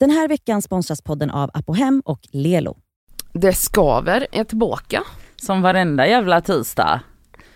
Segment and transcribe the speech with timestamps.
[0.00, 2.76] Den här veckan sponsras podden av Apohem och Lelo.
[3.32, 5.02] Det skaver är tillbaka.
[5.36, 7.00] Som varenda jävla tisdag.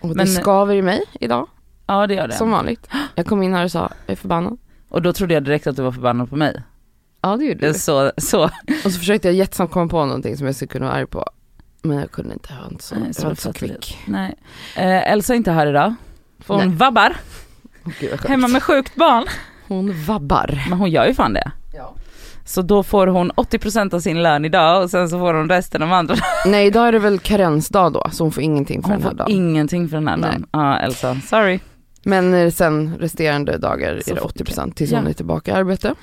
[0.00, 1.46] Och det Men- skaver i mig idag,
[1.86, 2.34] Ja det gör det.
[2.34, 2.88] som vanligt.
[3.14, 4.58] Jag kom in här och sa, jag är förbannad.
[4.88, 6.62] Och då trodde jag direkt att du var förbannad på mig.
[7.22, 7.74] Ja det gjorde du.
[7.74, 8.44] så, så.
[8.84, 11.24] Och så försökte jag jättesnabbt komma på någonting som jag skulle kunna vara arg på.
[11.82, 13.98] Men jag kunde inte, inte så, Nej, jag var inte så kvick.
[14.06, 14.34] Nej.
[14.76, 15.94] Eh, Elsa är inte här idag.
[16.38, 16.76] För hon Nej.
[16.76, 17.16] vabbar
[17.86, 19.24] Åh, gud, hemma med sjukt barn.
[19.68, 20.64] Hon vabbar.
[20.68, 21.52] Men hon gör ju fan det.
[22.44, 25.82] Så då får hon 80% av sin lön idag och sen så får hon resten
[25.82, 26.14] av andra.
[26.46, 29.10] Nej idag är det väl karensdag då, så hon får ingenting för Hon den här
[29.10, 29.30] får dagen.
[29.30, 30.46] ingenting för den här dagen.
[30.52, 31.60] Ja Elsa, sorry.
[32.04, 35.10] Men eh, sen resterande dagar Så är det får- 80% tills hon Ja.
[35.10, 35.94] är tillbaka i arbete.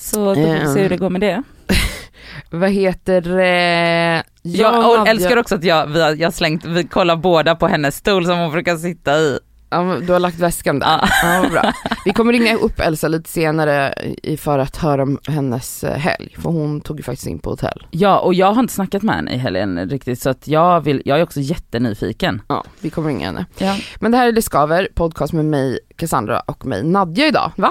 [0.00, 1.42] Så då får vi se hur det går med det.
[2.50, 4.22] Vad heter det?
[4.42, 7.66] Jag, och Nadja- älskar också att jag, vi har, jag slängt, vi kollar båda på
[7.68, 9.38] hennes stol som hon brukar sitta i.
[9.70, 10.86] Ja, du har lagt väskan där.
[11.22, 11.42] Ja.
[11.42, 11.72] Ja, bra.
[12.04, 13.94] Vi kommer ringa upp Elsa lite senare
[14.38, 17.86] för att höra om hennes eh, helg, för hon tog ju faktiskt in på hotell.
[17.90, 21.02] Ja och jag har inte snackat med henne i helgen riktigt så att jag vill,
[21.04, 22.42] jag är också jättenyfiken.
[22.48, 23.46] Ja, vi kommer ringa henne.
[23.58, 23.76] Ja.
[24.00, 27.70] Men det här är Det Skaver, podcast med mig, Cassandra och mig, Nadja idag, va?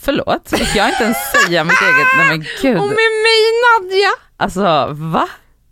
[0.00, 2.76] Förlåt, fick jag inte ens säga mitt eget, nej men gud.
[2.76, 4.10] Och med mig Nadja!
[4.36, 5.28] Alltså va?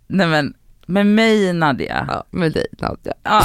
[0.07, 0.55] Nej men,
[0.87, 2.07] med mig Nadja.
[2.09, 3.13] Ja, med dig Nadja.
[3.23, 3.43] Ja.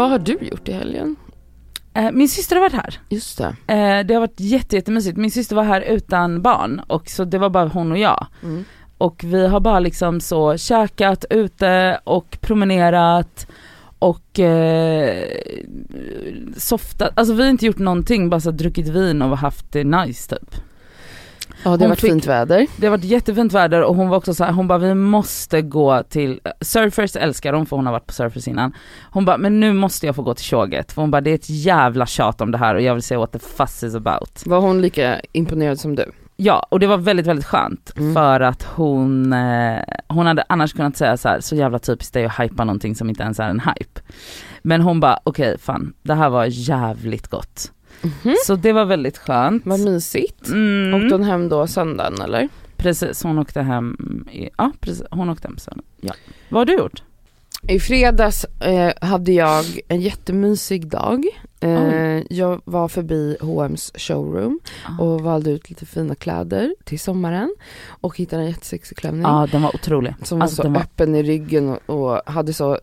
[0.00, 1.16] Vad har du gjort i helgen?
[1.94, 3.00] Eh, Min syster har varit här.
[3.08, 3.74] Just det.
[3.74, 5.16] Eh, Det har varit jätte, jättemysigt.
[5.16, 8.26] Min syster var här utan barn och så det var bara hon och jag.
[8.42, 8.64] Mm.
[8.98, 13.46] Och vi har bara liksom så käkat ute och promenerat
[13.98, 15.24] och eh,
[16.56, 20.36] softat, alltså vi har inte gjort någonting, bara så druckit vin och haft det nice
[20.36, 20.54] typ.
[21.64, 22.66] Ja det har varit fick- fint väder.
[22.76, 25.62] Det har varit jättefint väder och hon var också så här, hon bara vi måste
[25.62, 28.72] gå till, Surfers älskar hon för hon har varit på Surfers innan.
[29.10, 31.34] Hon bara men nu måste jag få gå till tjoget för hon bara det är
[31.34, 34.42] ett jävla tjat om det här och jag vill se what the fuss is about.
[34.46, 36.12] Var hon lika imponerad som du?
[36.36, 38.14] Ja och det var väldigt väldigt skönt Mm.
[38.14, 39.78] för att hon, eh,
[40.08, 43.08] hon hade annars kunnat säga så här, så jävla typiskt dig att hypa någonting som
[43.08, 44.00] inte ens är en hype.
[44.62, 47.72] Men hon bara okej fan det här var jävligt gott.
[48.02, 48.34] Mhm.
[48.46, 49.66] Så det var väldigt skönt.
[49.66, 50.48] Vad mysigt.
[50.48, 50.94] Mm.
[50.94, 52.48] Åkte hon hem då söndagen eller?
[52.76, 53.96] Precis, hon åkte hem,
[54.32, 55.82] i, ja precis, hon åkte hem sen.
[56.00, 56.14] Ja.
[56.48, 57.02] Vad har du gjort?
[57.68, 61.24] I fredags eh, hade jag en jättemysig dag.
[61.60, 64.60] Eh, jag var förbi H&M's showroom
[64.98, 67.54] och valde ut lite fina kläder till sommaren
[67.88, 70.14] och hittade en jättesexig klänning Ja den var otrolig.
[70.22, 71.80] som var Alltså, så den var öppen i ryggen och,
[72.12, 72.78] och hade så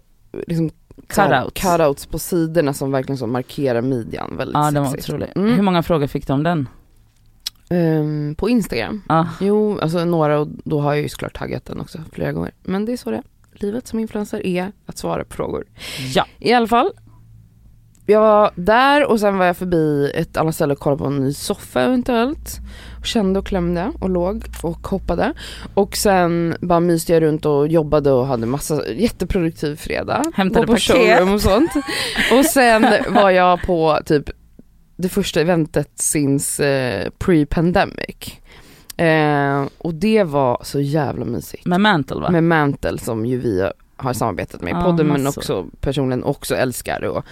[0.47, 0.69] liksom
[1.07, 1.61] Cutouts.
[1.61, 5.09] cutouts på sidorna som verkligen så markerar midjan väldigt ja den var sexigt.
[5.09, 5.29] otrolig.
[5.35, 5.53] Mm.
[5.55, 6.69] Hur många frågor fick du om den?
[7.69, 9.01] Ehm, på Instagram.
[9.09, 9.27] Ja.
[9.41, 12.51] Jo, alltså några och då har jag ju såklart taggat den också flera gånger.
[12.63, 13.23] Men det är så det är.
[13.51, 15.65] Livet som influencer är att svara på frågor.
[16.15, 16.25] Ja.
[16.39, 16.91] I alla fall.
[18.09, 21.15] Jag var där och sen var jag förbi ett annat ställe och kollade på en
[21.15, 22.59] ny soffa eventuellt.
[22.99, 25.33] Och kände och klämde och låg och hoppade.
[25.73, 30.31] Och sen bara myste jag runt och jobbade och hade massa jätteproduktiv fredag.
[30.33, 31.21] Hämtade paket.
[31.33, 31.71] och sånt.
[32.33, 34.29] Och sen var jag på typ
[34.97, 38.39] det första eventet since eh, pre-pandemic.
[38.97, 41.65] Eh, och det var så jävla mysigt.
[41.65, 42.29] Med Mantle va?
[42.29, 45.39] Med Mantle som ju vi har samarbetat med i podden men massor.
[45.39, 47.25] också personligen också älskar och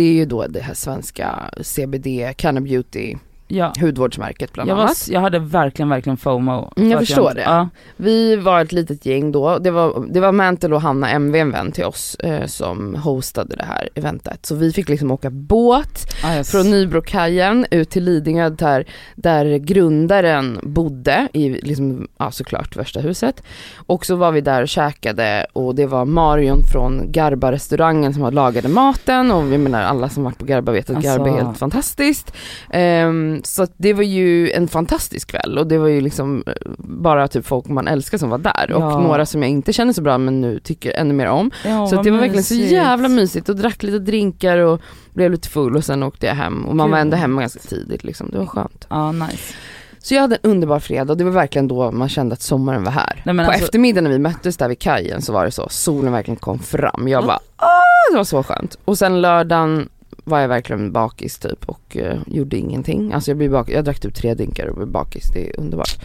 [0.00, 2.06] det är ju då det här svenska CBD,
[2.36, 3.16] Canna Beauty,
[3.50, 3.72] ja.
[3.80, 5.08] hudvårdsmärket bland Jag, var, annat.
[5.10, 6.72] jag hade verkligen, verkligen FOMO.
[6.76, 7.42] Jag För att förstår det.
[7.42, 7.68] Ja.
[7.96, 11.50] Vi var ett litet gäng då, det var, det var Mantle och Hanna MV, en
[11.50, 14.46] vän till oss, eh, som hostade det här eventet.
[14.46, 18.84] Så vi fick liksom åka båt Ja, jag- från Nybrokajen ut till Lidingö där,
[19.14, 23.42] där grundaren bodde i liksom, ja såklart värsta huset.
[23.76, 28.68] Och så var vi där och käkade och det var Marion från Garba-restaurangen som lagade
[28.68, 31.58] maten och vi menar alla som varit på Garba vet att Alltså- Garba är helt
[31.58, 32.32] fantastiskt.
[32.70, 36.52] Ehm, så att det var ju en fantastisk kväll och det var ju liksom eh,
[36.78, 39.00] bara typ folk man älskar som var där och Ja.
[39.00, 41.50] några som jag inte känner så bra men nu tycker ännu mer om.
[41.64, 42.72] Ja, Så det var verkligen så mysigt.
[42.72, 44.80] jävla mysigt och drack lite drinkar och
[45.14, 47.60] blev lite full och sen åkte jag hem och man Gud, var ändå hemma ganska
[47.60, 48.86] tidigt liksom, det var skönt.
[48.90, 49.54] Ja nice.
[50.02, 52.84] Så jag hade en underbar fredag och det var verkligen då man kände att sommaren
[52.84, 53.22] var här.
[53.24, 56.12] Nej, På alltså- eftermiddagen när vi möttes där vid kajen så var det så, solen
[56.12, 57.08] verkligen kom fram.
[57.08, 58.78] Jag bara, åh det var så skönt.
[58.84, 59.88] Och sen lördagen
[60.24, 63.12] var jag verkligen bakis typ och eh, gjorde ingenting.
[63.12, 65.98] Alltså jag blev bak- jag drack typ tre drinkar och blev bakis, det är underbart.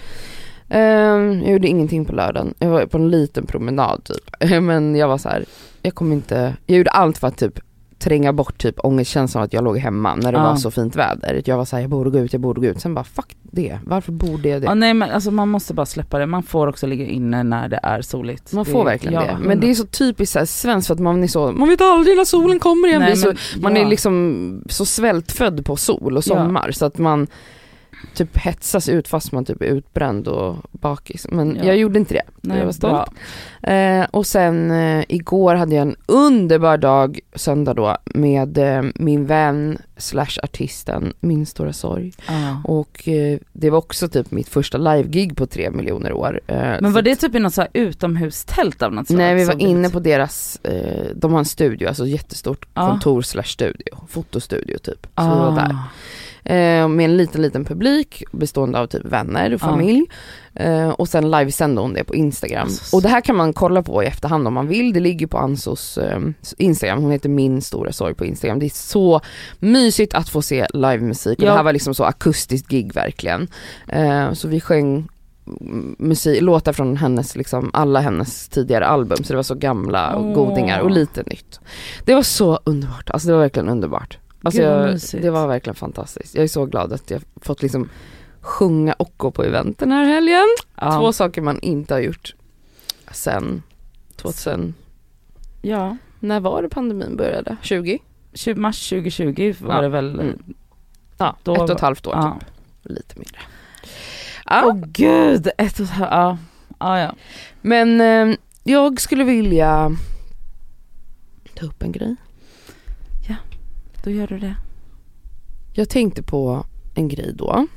[0.69, 2.53] Ehm, jag gjorde ingenting på lördagen.
[2.59, 4.51] Jag var på en liten promenad typ.
[4.61, 5.45] Men jag var så här,
[5.81, 7.59] jag kommer inte, jag gjorde allt för att typ
[7.99, 10.43] tränga bort typ ångestkänslan att jag låg hemma när det Ja.
[10.43, 11.41] var så fint väder.
[11.45, 12.81] Jag var såhär, jag borde gå ut, jag borde gå ut.
[12.81, 14.65] Sen bara fuck det, varför borde jag det?
[14.65, 17.69] Ja, nej men alltså man måste bara släppa det, man får också ligga inne när
[17.69, 18.53] det är soligt.
[18.53, 19.37] Man får det, verkligen ja, det.
[19.39, 21.81] Men det är så typiskt så här svenskt för att man är så, man vet
[21.81, 23.01] aldrig när solen kommer igen.
[23.01, 26.97] Nej, är så, men- man är liksom så svältfödd på sol och sommar så att
[26.97, 27.27] man
[28.13, 31.27] typ hetsas ut fast man typ är utbränd och bakis.
[31.29, 31.63] Men Ja.
[31.63, 32.21] jag gjorde inte det.
[32.41, 33.09] Nej, jag var stolt.
[33.61, 39.25] Eh, och sen eh, igår hade jag en underbar dag, söndag då, med eh, min
[39.25, 42.13] vän slash artisten Min Stora Sorg.
[42.27, 42.61] Ja.
[42.63, 46.41] Och eh, det var också typ mitt första live-gig på tre miljoner år.
[46.47, 49.17] Eh, Men var det typ i något så här utomhustält av något slag?
[49.17, 49.93] Nej vi var inne ut?
[49.93, 55.07] på deras, eh, de har en studio, alltså jättestort kontor slash studio, fotostudio typ.
[55.15, 55.51] Så vi ah.
[55.51, 55.75] var där.
[56.45, 59.57] Eh, med en liten liten publik bestående av typ vänner och Ja.
[59.67, 60.05] familj.
[60.55, 62.63] Eh, och sen livesände hon det på Instagram.
[62.63, 64.93] Alltså, och det här kan man kolla på i efterhand om man vill.
[64.93, 66.19] Det ligger på Ansos eh,
[66.57, 68.59] Instagram, hon heter Min Stora Sorg på Instagram.
[68.59, 69.21] Det är så
[69.59, 71.37] mysigt att få se livemusik.
[71.39, 71.49] Och Ja.
[71.51, 73.47] det här var liksom så akustiskt gig verkligen.
[73.87, 75.07] Eh, så vi sjöng
[75.97, 80.33] musik, låtar från hennes, liksom, alla hennes tidigare album, så det var så gamla och
[80.33, 81.59] godingar och lite nytt.
[82.05, 84.17] Det var så underbart, alltså det var verkligen underbart.
[84.45, 86.35] Alltså jag, det var verkligen fantastiskt.
[86.35, 87.89] Jag är så glad att jag fått liksom
[88.41, 90.45] sjunga och gå på event den här helgen.
[90.81, 90.91] ja.
[90.99, 92.35] Två saker man inte har gjort
[93.11, 93.63] sen
[94.15, 94.73] 2000,
[95.61, 95.97] ja.
[96.19, 97.57] när var det pandemin började?
[97.61, 97.99] 20?
[98.33, 99.81] 20 mars 2020 var Ja.
[99.81, 100.19] det väl?
[100.19, 100.43] Mm.
[101.17, 102.37] Ja, Då ett och ett halvt år Ja.
[102.39, 102.49] typ.
[102.81, 103.39] Lite mindre.
[104.45, 106.37] Åh Ja, gud, ett och ett halvt, ja.
[106.79, 107.15] Ja, ja.
[107.61, 109.91] men eh, jag skulle vilja
[111.55, 112.15] ta upp en grej.
[114.05, 114.55] Då gör du det.
[115.73, 116.65] Jag tänkte på
[116.95, 117.67] en grej då.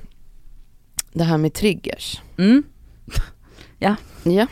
[1.13, 2.21] Det här med triggers.
[2.39, 2.63] Mm.
[3.79, 4.47] Ja.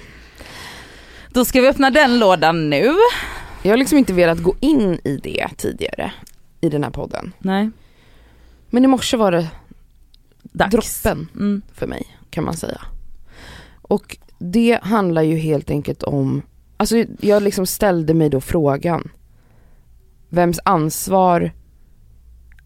[1.30, 2.90] Då ska vi öppna den lådan nu.
[3.62, 6.12] Jag har liksom inte velat gå in i det tidigare
[6.60, 7.32] i den här podden.
[7.38, 7.70] Nej.
[8.70, 9.48] Men i morse var det
[10.42, 10.72] Dags.
[11.02, 11.62] droppen Mm.
[11.72, 12.80] för mig kan man säga.
[13.82, 16.42] Och det handlar ju helt enkelt om,
[16.76, 19.08] alltså jag liksom ställde mig då frågan,
[20.28, 21.52] vems ansvar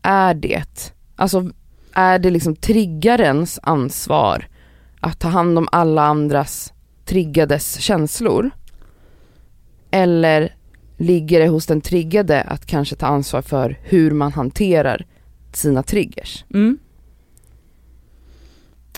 [0.03, 0.95] är det?
[1.17, 1.51] Alltså
[1.93, 4.49] är det liksom triggarens ansvar
[5.01, 6.73] att ta hand om alla andras
[7.05, 8.51] triggades känslor?
[9.91, 10.55] Eller
[10.97, 15.07] ligger det hos den triggade att kanske ta ansvar för hur man hanterar
[15.53, 16.45] sina triggers?
[16.55, 16.79] Mm.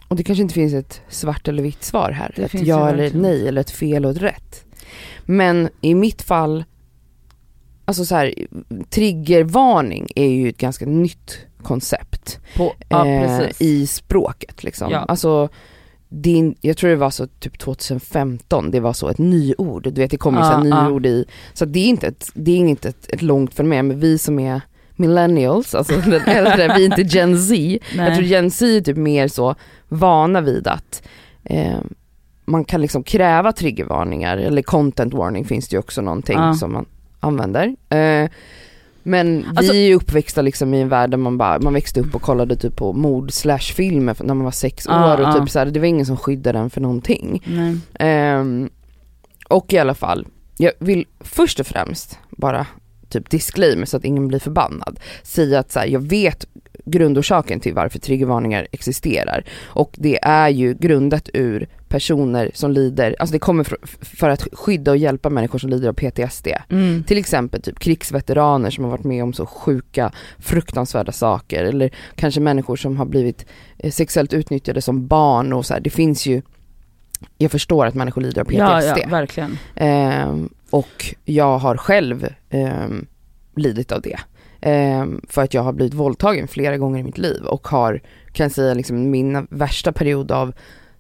[0.08, 2.32] Och det kanske inte finns ett svart eller vitt svar här.
[2.36, 4.64] Det ett ja eller ett nej eller ett fel och ett rätt.
[5.24, 6.64] Men i mitt fall,
[7.84, 8.34] alltså så här,
[8.90, 14.90] triggervarning är ju ett ganska nytt koncept På, ja, eh, i språket liksom.
[14.90, 14.98] Ja.
[14.98, 15.48] Alltså,
[16.08, 20.10] din, jag tror det var så typ 2015, det var så ett nyord, du vet
[20.10, 20.88] det kommer så här ja.
[20.88, 24.00] nyord i, så det är inte ett, det är inte ett, ett långt fenomen, men
[24.00, 24.60] vi som är
[24.96, 27.80] millennials, alltså den äldre, vi är inte gen Z, Nej.
[27.94, 29.54] jag tror Gen Z är typ mer så
[29.88, 31.02] vana vid att
[31.44, 31.78] eh,
[32.44, 36.54] man kan liksom kräva triggervarningar, eller content warning finns det ju också någonting Ja.
[36.54, 36.86] som man
[37.22, 37.76] använder.
[37.88, 38.30] Eh,
[39.02, 42.00] men Alltså- vi är ju uppväxta liksom i en värld där man bara, man växte
[42.00, 45.28] upp och kollade typ på mord slash filmer när man var sex Ja, år och
[45.28, 45.32] ja.
[45.40, 47.42] typ så här, det var ingen som skyddade en för någonting.
[47.98, 48.70] Ehm,
[49.48, 50.26] och i alla fall,
[50.58, 52.66] jag vill först och främst bara
[53.08, 56.46] typ disclaimer så att ingen blir förbannad, säga att så här, jag vet
[56.84, 63.32] grundorsaken till varför triggervarningar existerar och det är ju grundat ur personer som lider, alltså
[63.32, 66.48] det kommer för, för att skydda och hjälpa människor som lider av PTSD.
[66.68, 67.04] Mm.
[67.04, 72.40] Till exempel typ krigsveteraner som har varit med om så sjuka, fruktansvärda saker eller kanske
[72.40, 73.46] människor som har blivit
[73.78, 75.80] eh, sexuellt utnyttjade som barn och så här.
[75.80, 76.42] det finns ju
[77.38, 78.58] jag förstår att människor lider av PTSD.
[78.58, 79.58] Ja, ja, verkligen.
[79.76, 83.06] Ehm, och jag har själv ehm,
[83.56, 84.18] lidit av det.
[84.60, 88.00] Ehm, för att jag har blivit våldtagen flera gånger i mitt liv och har,
[88.32, 90.52] kan säga liksom min värsta period av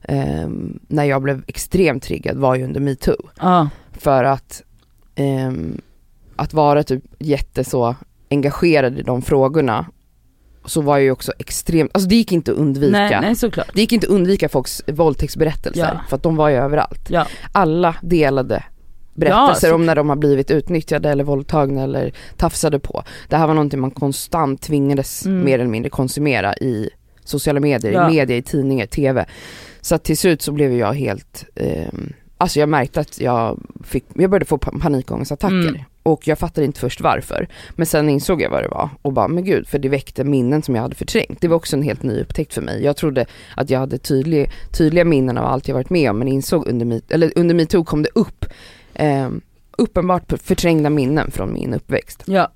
[0.04, 3.16] ehm, när jag blev extremt triggad var ju under metoo.
[3.40, 3.68] Ja.
[3.92, 4.62] För att,
[5.14, 5.80] ehm,
[6.36, 7.96] att vara typ jätte så
[8.30, 9.86] engagerad i de frågorna
[10.64, 12.92] så var jag ju också extremt, alltså det gick inte att undvika.
[12.98, 13.70] Nej, nej såklart.
[13.74, 16.00] Det gick inte att undvika folks våldtäktsberättelser Ja.
[16.08, 17.10] för att de var ju överallt.
[17.10, 17.26] Ja.
[17.52, 18.64] Alla delade
[19.14, 23.02] berättelser Ja, om när de har blivit utnyttjade eller våldtagna eller tafsade på.
[23.28, 25.44] Det här var någonting man konstant tvingades Mm.
[25.44, 26.90] mer eller mindre konsumera i
[27.24, 29.26] sociala medier, i media, i tidningar, tv.
[29.84, 34.04] Så att till slut så blev jag helt, ehm, alltså jag märkte att jag fick,
[34.14, 35.68] jag började få pa- panikångestattacker.
[35.68, 35.80] Mm.
[36.02, 37.48] Och jag fattade inte först varför.
[37.70, 40.62] Men sen insåg jag vad det var och bara, men gud, för det väckte minnen
[40.62, 41.40] som jag hade förträngt.
[41.40, 42.84] Det var också en helt ny upptäckt för mig.
[42.84, 46.28] Jag trodde att jag hade tydlig, tydliga minnen av allt jag varit med om, men
[46.28, 48.44] insåg under, eller under metoo kom det upp
[48.94, 49.28] eh,
[49.78, 52.22] uppenbart förträngda minnen från min uppväxt.
[52.26, 52.52] Ja.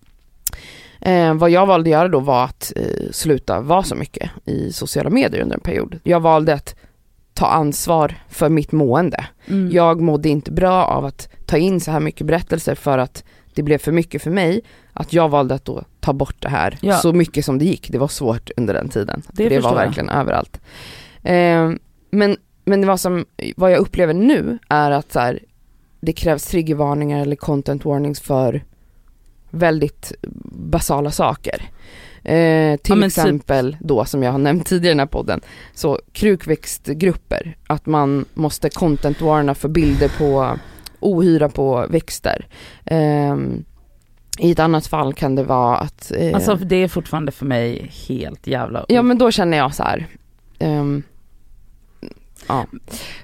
[1.00, 4.72] Eh, vad jag valde att göra då var att eh, sluta vara så mycket i
[4.72, 6.00] sociala medier under en period.
[6.02, 6.74] Jag valde att
[7.36, 9.26] ta ansvar för mitt mående.
[9.46, 9.70] Mm.
[9.72, 13.24] Jag mådde inte bra av att ta in så här mycket berättelser för att
[13.54, 14.60] det blev för mycket för mig.
[14.92, 16.96] Att jag valde att då ta bort det här Ja.
[16.96, 17.88] så mycket som det gick.
[17.92, 19.22] Det var svårt under den tiden.
[19.32, 19.86] Det Det, var förstår jag.
[19.86, 20.60] verkligen överallt.
[21.22, 21.70] Eh,
[22.10, 23.24] men men det var som,
[23.56, 25.38] vad jag upplever nu är att så här,
[26.00, 28.64] det krävs triggervarningar eller content warnings för
[29.50, 30.12] väldigt
[30.70, 31.62] basala saker.
[32.26, 35.40] Eh, till Ja, typ- exempel då som jag har nämnt tidigare i den här podden,
[35.74, 40.58] så krukväxtgrupper, att man måste content warna för bilder på
[41.00, 42.46] ohyra på växter.
[42.84, 43.64] Ehm,
[44.38, 47.90] I ett annat fall kan det vara att eh, Alltså det är fortfarande för mig
[48.08, 50.06] helt jävla Ja men då känner jag så här.
[52.48, 52.66] Ja.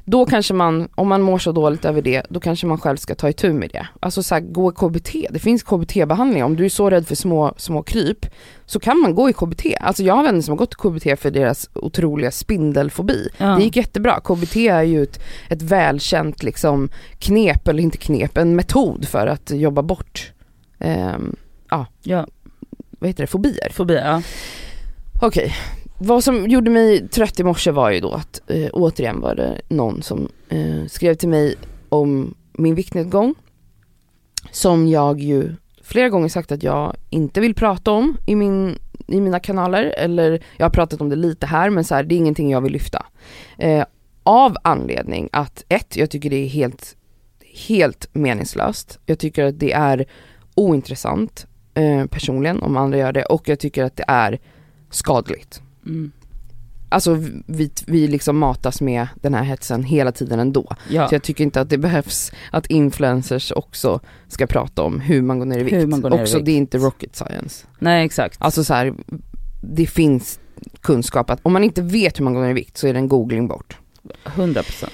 [0.05, 3.15] Då kanske man, om man mår så dåligt över det, då kanske man själv ska
[3.15, 3.87] ta itu med det.
[4.01, 6.45] Alltså så här, gå i KBT, det finns KBT-behandling.
[6.45, 8.27] Om du är så rädd för små, små kryp
[8.67, 9.67] så kan man gå i KBT.
[9.81, 13.29] Alltså jag har vänner som har gått i KBT för deras otroliga spindelfobi.
[13.37, 13.47] Ja.
[13.47, 14.21] Det gick jättebra.
[14.21, 16.89] KBT är ju ett, ett välkänt liksom
[17.19, 20.33] knep, eller inte knep, en metod för att jobba bort
[20.79, 21.37] ehm,
[22.03, 22.27] Ja,
[22.99, 23.73] vad heter det, fobier.
[23.73, 24.23] fobi, ja.
[25.21, 25.55] Okej,
[26.05, 29.61] vad som gjorde mig trött i morse var ju då att eh, återigen var det
[29.69, 31.55] någon som eh, skrev till mig
[31.89, 33.35] om min viktnedgång.
[34.51, 39.21] Som jag ju flera gånger sagt att jag inte vill prata om i, min, i
[39.21, 39.85] mina kanaler.
[39.85, 42.61] Eller jag har pratat om det lite här men så här, det är ingenting jag
[42.61, 43.07] vill lyfta.
[43.59, 43.85] Eh,
[44.23, 46.97] av anledning att ett, jag tycker det är helt,
[47.69, 48.99] helt meningslöst.
[49.07, 50.05] Jag tycker att det är
[50.55, 54.41] ointressant eh, personligen om andra gör det och jag tycker att det är
[54.91, 55.62] skadligt.
[55.87, 56.13] Mm.
[56.89, 60.75] Alltså vi, vi liksom matas med den här hetsen hela tiden ändå.
[60.91, 61.09] ja.
[61.09, 65.39] Så jag tycker inte att det behövs att influencers också ska prata om hur man
[65.39, 65.77] går ner i vikt.
[65.77, 66.47] Hur man går ner i också vikt.
[66.47, 67.67] det är inte rocket science.
[67.79, 68.37] Nej exakt.
[68.41, 68.95] Alltså så här,
[69.63, 70.41] det finns
[70.81, 72.99] kunskap att om man inte vet hur man går ner i vikt så är det
[72.99, 73.79] en googling bort.
[74.25, 74.89] 100%.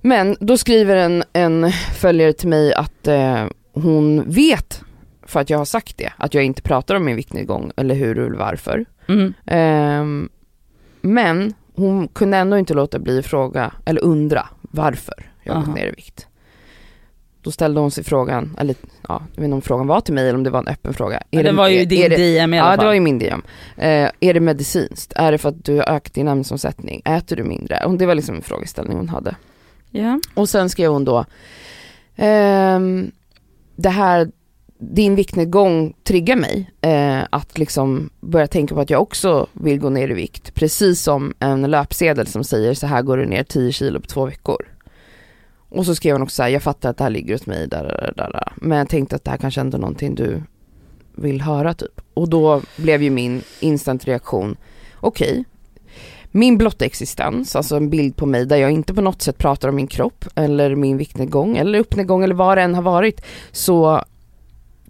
[0.00, 4.82] Men då skriver en, en följare till mig att eh, hon vet
[5.22, 8.18] för att jag har sagt det, att jag inte pratar om min viktnedgång eller hur
[8.18, 8.84] eller varför.
[9.08, 9.34] Mm.
[9.46, 10.28] Ehm,
[11.00, 15.90] men hon kunde ändå inte låta bli fråga, eller undra varför jag gått ner i
[15.90, 16.26] vikt.
[17.42, 18.76] Då ställde hon sig frågan, eller
[19.08, 20.94] ja, jag vet inte om frågan var till mig eller om det var en öppen
[20.94, 21.22] fråga.
[21.30, 22.78] Ja, det var ju din är det, DM i alla Ja fall.
[22.78, 23.42] det var ju min DM.
[23.76, 25.12] Eh, är det medicinskt?
[25.16, 27.02] Är det för att du har ökat din ämnesomsättning?
[27.04, 27.84] Äter du mindre?
[27.84, 29.36] Och det var liksom en frågeställning hon hade.
[29.90, 30.20] Ja.
[30.34, 31.24] Och sen skrev hon då,
[32.16, 33.10] ehm,
[33.76, 34.30] det här,
[34.78, 39.90] din viktnedgång triggar mig eh, att liksom börja tänka på att jag också vill gå
[39.90, 40.54] ner i vikt.
[40.54, 44.26] Precis som en löpsedel som säger så här går du ner 10 kilo på två
[44.26, 44.66] veckor.
[45.68, 47.68] Och så skrev hon också så här, jag fattar att det här ligger hos mig,
[47.68, 48.52] där, där, där, där.
[48.56, 50.42] men jag tänkte att det här kanske ändå är någonting du
[51.14, 52.00] vill höra typ.
[52.14, 54.56] Och då blev ju min instant reaktion,
[55.00, 55.44] okej,
[56.30, 59.68] min blotta existens, alltså en bild på mig där jag inte på något sätt pratar
[59.68, 63.20] om min kropp eller min viktnedgång eller uppnedgång eller vad det än har varit,
[63.52, 64.02] så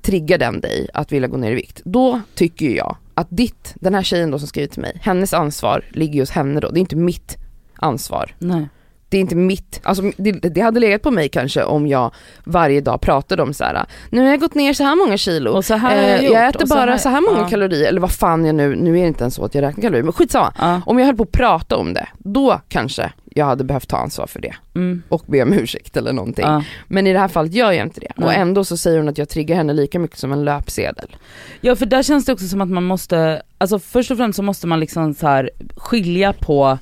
[0.06, 1.80] triggar den dig att vilja gå ner i vikt.
[1.84, 5.84] Då tycker jag att ditt, den här tjejen då som skriver till mig, hennes ansvar
[5.92, 7.36] ligger hos henne då, det är inte mitt
[7.76, 8.34] ansvar.
[8.38, 8.68] Nej.
[9.08, 12.80] Det är inte mitt, alltså det, det hade legat på mig kanske om jag varje
[12.80, 13.84] dag pratade om så här.
[14.10, 16.24] nu har jag gått ner så här många kilo, Och så här Eh, jag jag,
[16.46, 16.54] gjort.
[16.54, 17.48] äter och bara så här många ja.
[17.48, 19.82] kalorier, eller vad fan jag nu, nu är det inte ens så att jag räknar
[19.82, 20.52] kalorier, men skitsamma.
[20.58, 20.80] Ja.
[20.86, 24.26] Om jag höll på att prata om det, då kanske jag hade behövt ta ansvar
[24.26, 25.02] för det Mm.
[25.08, 26.44] och be om ursäkt eller någonting.
[26.44, 26.64] Ja.
[26.88, 28.12] Men i det här fallet gör jag inte det.
[28.16, 28.36] Och Nej.
[28.36, 31.16] ändå så säger hon att jag triggar henne lika mycket som en löpsedel.
[31.60, 34.42] ja för där känns det också som att man måste, alltså först och främst så
[34.42, 36.78] måste man liksom så här skilja på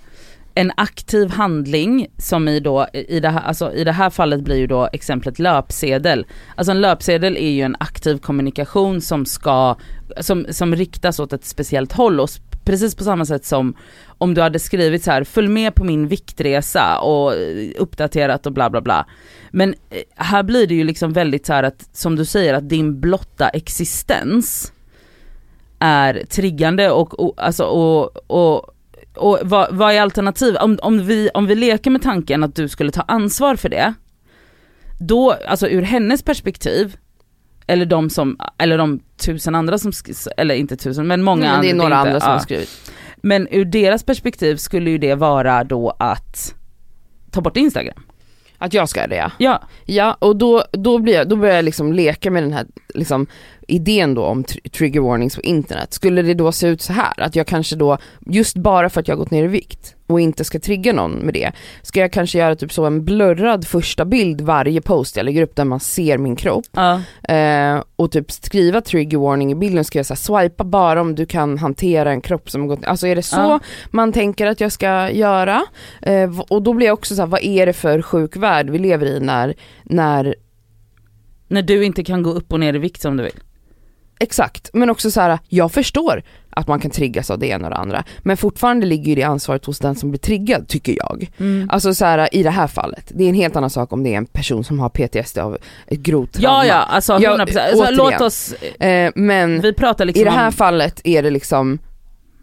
[0.54, 4.56] en aktiv handling som i då, i det, här, alltså i det här fallet blir
[4.56, 6.26] ju då exemplet löpsedel.
[6.56, 9.76] Alltså en löpsedel är ju en aktiv kommunikation som ska,
[10.20, 12.30] som, som riktas åt ett speciellt håll och
[12.64, 13.76] precis på samma sätt som
[14.18, 18.52] om du hade skrivit så här, följ med på min viktresa och eh, uppdaterat och
[18.52, 19.06] bla bla bla.
[19.50, 22.68] Men eh, här blir det ju liksom väldigt så här att, som du säger, att
[22.68, 24.72] din blotta existens
[25.78, 28.70] är triggande och, och alltså och, och
[29.16, 30.62] och vad, vad är alternativet?
[30.62, 33.94] Om, om, vi, om vi leker med tanken att du skulle ta ansvar för det,
[35.00, 36.96] då, alltså ur hennes perspektiv,
[37.66, 39.92] eller de som, eller de tusen andra som,
[40.36, 42.34] eller inte tusen men många men det är andra, några inte- andra som ja.
[42.36, 42.92] har skrivit.
[43.16, 46.54] Men ur deras perspektiv skulle ju det vara då att
[47.30, 48.02] ta bort Instagram.
[48.58, 49.30] Att jag ska göra det ja.
[49.38, 52.66] Ja, Ja och då, då, blir jag, då börjar jag liksom leka med den här
[52.94, 53.26] liksom,
[53.68, 55.92] idén då om tr- trigger warnings på internet.
[55.92, 59.08] Skulle det då se ut så här att jag kanske då, just bara för att
[59.08, 61.52] jag har gått ner i vikt och inte ska trigga någon med det,
[61.82, 65.56] ska jag kanske göra typ så en blurrad första bild varje post jag lägger upp
[65.56, 67.00] där man ser min kropp ja,
[67.34, 71.26] eh, och typ skriva trigger warning i bilden ska jag säga swipa bara om du
[71.26, 73.60] kan hantera en kropp som har gått Alltså är det så Ja.
[73.90, 75.62] man tänker att jag ska göra?
[76.02, 78.78] Eh, och då blir jag också så här, vad är det för sjuk värld vi
[78.78, 79.54] lever i när,
[79.84, 80.34] när
[81.48, 83.40] när du inte kan gå upp och ner i vikt som du vill.
[84.18, 87.70] Exakt, men också så här, jag förstår att man kan triggas av det ena och
[87.70, 88.04] det andra.
[88.18, 91.30] Men fortfarande ligger ju det ansvaret hos den som blir triggad tycker jag.
[91.38, 91.70] Mm.
[91.70, 94.14] Alltså så här, i det här fallet, det är en helt annan sak om det
[94.14, 96.64] är en person som har PTSD av ett grovt trauma.
[96.64, 97.40] Ja ja, alltså Ja, 100%.
[97.40, 97.96] Alltså, återigen.
[97.96, 101.78] låt oss, Eh, men vi pratar liksom i det här om, fallet är det liksom,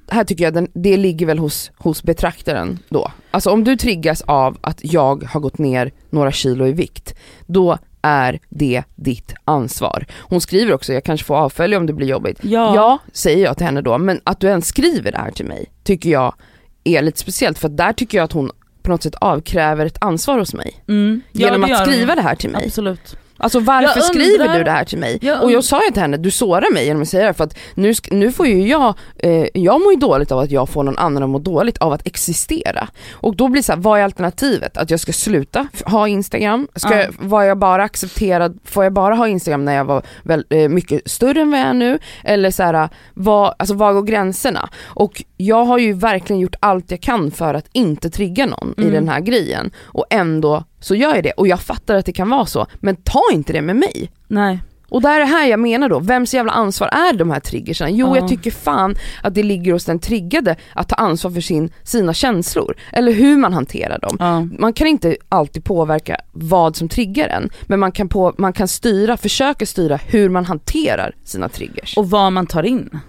[0.09, 3.11] här tycker jag den, det ligger väl hos, hos betraktaren då.
[3.31, 7.77] Alltså om du triggas av att jag har gått ner några kilo i vikt, då
[8.01, 10.05] är det ditt ansvar.
[10.20, 12.39] Hon skriver också, jag kanske får avfölja om det blir jobbigt.
[12.41, 15.46] ja, Ja, säger jag till henne då, men att du ens skriver det här till
[15.46, 16.36] mig tycker jag
[16.84, 20.38] är lite speciellt för där tycker jag att hon på något sätt avkräver ett ansvar
[20.39, 20.84] hos mig.
[20.88, 21.86] mm, ja, Genom att gör hon.
[21.88, 22.63] skriva det här till mig.
[22.65, 23.17] Absolut.
[23.41, 25.19] Alltså varför Jag skriver undrar- du det här till mig?
[25.21, 27.43] Jag och jag sa ju till henne, du sårar mig genom att säga det för
[27.43, 30.83] att nu, nu får ju jag, eh, jag mår ju dåligt av att jag får
[30.83, 32.88] någon annan att må dåligt av att existera.
[33.13, 34.77] Och då blir det så här, vad är alternativet?
[34.77, 36.67] Att jag ska sluta ha Instagram?
[36.75, 40.45] Ska jag, var jag bara accepterad, får jag bara ha Instagram när jag var väl,
[40.50, 42.00] eh, mycket större än vad jag är nu?
[42.24, 44.69] Eller så här, vad, alltså var går gränserna?
[44.86, 48.81] Och jag har ju verkligen gjort allt jag kan för att inte trigga någon i
[48.81, 48.93] Mm.
[48.93, 49.71] den här grejen.
[49.83, 52.95] Och ändå så gör jag det och jag fattar att det kan vara så, men
[52.95, 54.11] ta inte det med mig.
[54.27, 54.59] Nej.
[54.89, 57.89] Och där är det här jag menar då, vems jävla ansvar är de här triggerserna?
[57.89, 58.15] Jo Ja.
[58.15, 62.13] jag tycker fan att det ligger hos den triggade att ta ansvar för sin, sina
[62.13, 64.15] känslor, eller hur man hanterar dem.
[64.19, 64.47] Ja.
[64.59, 68.67] Man kan inte alltid påverka vad som triggar en, men man kan, på, man kan
[68.67, 71.97] styra, försöka styra hur man hanterar sina triggers.
[71.97, 73.00] Och vad man tar in.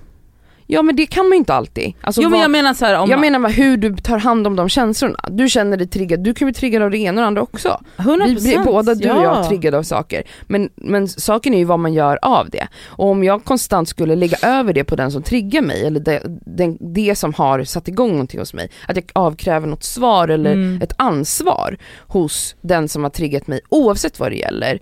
[0.66, 1.92] Ja men det kan man ju inte alltid.
[2.00, 4.18] Alltså, jo men vad- jag menar så här, om jag menar bara hur du tar
[4.18, 5.18] hand om de känslorna.
[5.30, 7.80] Du känner dig triggad, du kan bli triggad av det ena och det andra också.
[7.96, 9.22] 100% Vi blir båda, du och ja.
[9.22, 10.22] jag, triggade av saker.
[10.46, 12.66] Men, men saken är ju vad man gör av det.
[12.86, 16.22] Och om jag konstant skulle lägga över det på den som triggar mig, eller det,
[16.46, 20.52] den, det som har satt igång någonting hos mig, att jag avkräver något svar eller
[20.52, 20.82] Mm.
[20.82, 24.78] ett ansvar hos den som har triggat mig, oavsett vad det gäller.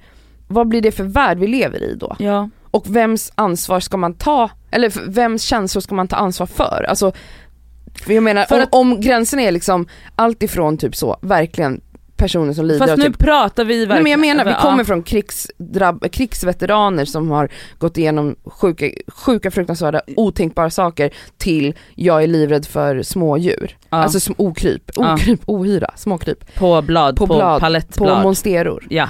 [0.48, 2.16] Vad blir det för värld vi lever i då?
[2.18, 2.48] Ja.
[2.70, 6.86] Och vems ansvar ska man ta, eller vems känslor ska man ta ansvar för?
[6.88, 7.12] Alltså,
[8.06, 11.80] jag menar För om, att- om gränsen är liksom allt ifrån typ så, verkligen
[12.16, 13.88] personer som lider Fast av nu typ pratar vi verkligen.
[13.88, 14.60] Nej men jag menar, vi Ja.
[14.60, 15.02] kommer från
[16.10, 23.02] krigsveteraner som har gått igenom sjuka, sjuka fruktansvärda, otänkbara saker till jag är livrädd för
[23.02, 23.76] smådjur.
[23.90, 23.96] Ja.
[23.98, 25.14] Alltså sm- okryp, Ja.
[25.14, 26.54] okryp, ohyra, småkryp.
[26.54, 28.22] på blad, på på, blad, På palettblad.
[28.22, 28.86] monsteror.
[28.90, 29.08] ja.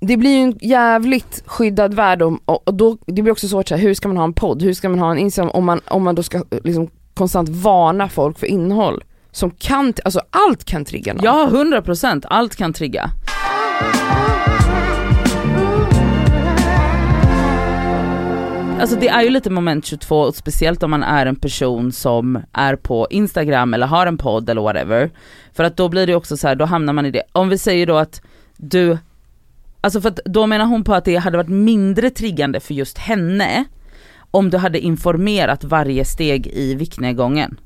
[0.00, 3.68] Det blir ju en jävligt skyddad värld om, och och då, det blir också svårt
[3.68, 5.64] så här, hur ska man ha en podd, hur ska man ha en Instagram om
[5.64, 10.20] man, om man då ska eh, liksom konstant varna folk för innehåll som kan, alltså
[10.30, 11.24] allt kan trigga någon.
[11.24, 13.10] ja 100% allt kan trigga.
[18.80, 22.38] Alltså det är ju lite moment 22, och speciellt om man är en person som
[22.52, 25.10] är på Instagram eller har en podd eller whatever.
[25.52, 27.22] För att då blir det också så här, då hamnar man i det.
[27.32, 28.22] Om vi säger då att
[28.56, 28.98] du,
[29.84, 32.98] alltså för att då menar hon på att det hade varit mindre triggande för just
[32.98, 33.64] henne
[34.30, 37.60] om du hade informerat varje steg i viktnedgången.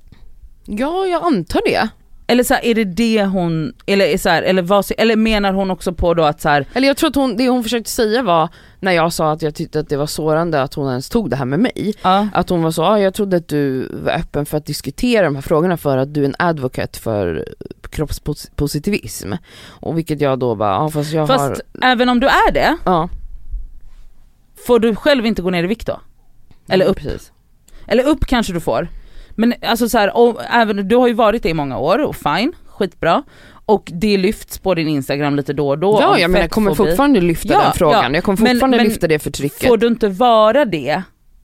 [0.64, 1.88] ja, jag antar det.
[2.30, 5.70] Eller så här, är det det hon, eller, så här, eller, vad, eller menar hon
[5.70, 8.22] också på då att så här, Eller jag tror att hon, det hon försökte säga
[8.22, 8.48] var,
[8.80, 11.36] när jag sa att jag tyckte att det var sårande att hon ens tog det
[11.36, 14.46] här med mig, ja, att hon var så, ah, jag trodde att du var öppen
[14.46, 17.48] för att diskutera de här frågorna för att du är en advocate för
[17.90, 19.32] kroppspositivism.
[19.68, 22.76] Och vilket jag då bara, ja fast jag fast har, även om du är det,
[22.84, 23.08] ja.
[24.66, 26.00] får du själv inte gå ner i vikt då?
[26.68, 26.96] Eller upp?
[26.96, 27.32] Precis.
[27.86, 28.88] Eller upp kanske du får.
[29.38, 32.16] Men alltså så här, och, även, du har ju varit det i många år och
[32.16, 33.22] fine, skitbra.
[33.66, 36.74] Och det lyfts på din instagram lite då och då Ja jag menar jag kommer
[36.74, 38.10] fortfarande lyfta Ja, den frågan, ja.
[38.16, 39.68] jag kommer fortfarande men lyfta det förtrycket.
[39.68, 41.02] Får du inte vara det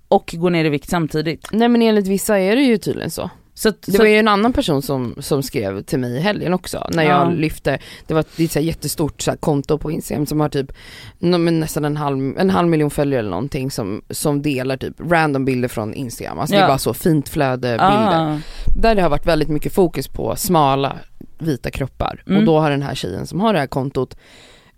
[0.09, 1.49] och gå ner i vikt samtidigt?
[1.53, 3.31] Nej men enligt vissa är det ju tydligen så.
[3.57, 6.21] Så, att- Det så var ju en annan person som, som skrev till mig i
[6.21, 7.09] helgen också, när Ja.
[7.29, 10.41] jag lyfte, det var ett, det är ett jättestort så här konto på Instagram som
[10.41, 10.73] har typ
[11.19, 15.45] men nästan en halv, en halv miljon följare eller någonting som, som delar typ random
[15.45, 16.65] bilder från Instagram, alltså det Ja.
[16.65, 18.33] är bara så fint flöde bilder.
[18.35, 18.39] ah,
[18.77, 20.97] Där det har varit väldigt mycket fokus på smala
[21.39, 22.39] vita kroppar Mm.
[22.39, 24.17] och då har den här tjejen som har det här kontot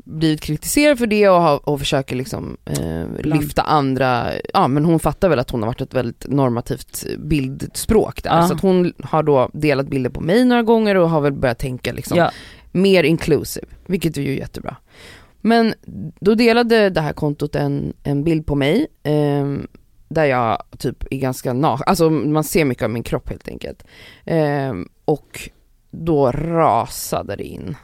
[0.07, 5.01] blivit kritiserad för det och, har, och försöker liksom eh, lyfta andra, ja men hon
[5.01, 8.49] fattar väl att hon har varit ett väldigt normativt bildspråk där Ja.
[8.49, 11.59] så att hon har då delat bilder på mig några gånger och har väl börjat
[11.59, 12.31] tänka liksom ja.
[12.73, 14.77] mer inclusive, vilket är ju jättebra.
[15.41, 15.75] Men
[16.21, 19.47] då delade det här kontot en, en bild på mig, eh,
[20.09, 23.85] där jag typ är ganska naken, alltså man ser mycket av min kropp helt enkelt.
[24.25, 24.73] Eh,
[25.05, 25.51] och
[25.91, 27.77] då rasade det in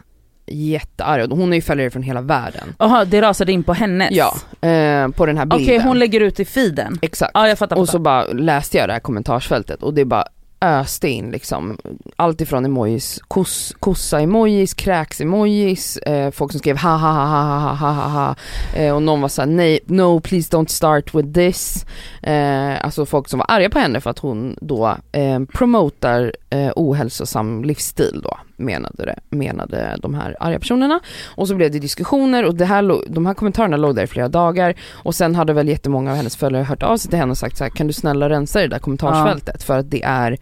[0.46, 2.74] jättearg, hon är ju följare från hela världen.
[2.78, 4.10] Jaha, det rasade in på hennes?
[4.12, 4.34] Ja,
[4.68, 5.66] eh, på den här bilden.
[5.66, 6.98] Okej, hon lägger ut i feeden?
[7.02, 7.30] Exakt.
[7.34, 7.76] Ja, jag fattar.
[7.76, 10.24] Och så bara läste jag det här kommentarsfältet och det bara
[10.62, 11.78] öste in liksom
[12.16, 17.74] allt ifrån emojis, kos, kossa-emojis, kräks-emojis, eh, folk som skrev ha ha ha ha ha
[17.74, 18.34] ha ha ha
[18.76, 21.86] eh, och någon var såhär nej, no please don't start with this.
[22.22, 26.72] Eh, alltså folk som var arga på henne för att hon då eh, promotar eh,
[26.76, 31.00] ohälsosam livsstil då menade, det, menade de här arga personerna.
[31.24, 34.28] Och så blev det diskussioner och det här, de här kommentarerna låg där i flera
[34.28, 37.38] dagar och sen hade väl jättemånga av hennes följare hört av sig till henne och
[37.38, 39.64] sagt så här, kan du snälla rensa det där kommentarsfältet ja.
[39.64, 40.38] för att det är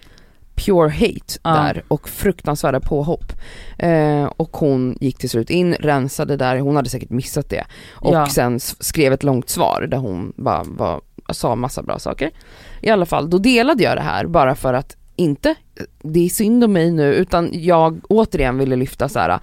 [0.55, 1.51] pure hate ja.
[1.51, 3.33] där och fruktansvärda påhopp.
[3.79, 7.65] Eh, och hon gick till slut in, rensade där, hon hade säkert missat det.
[7.93, 8.27] Och ja.
[8.27, 11.01] sen skrev ett långt svar där hon bara, bara
[11.33, 12.31] sa massa bra saker.
[12.81, 15.55] I alla fall, då delade jag det här bara för att inte,
[16.03, 19.41] det är synd om mig nu, utan jag återigen ville lyfta så här,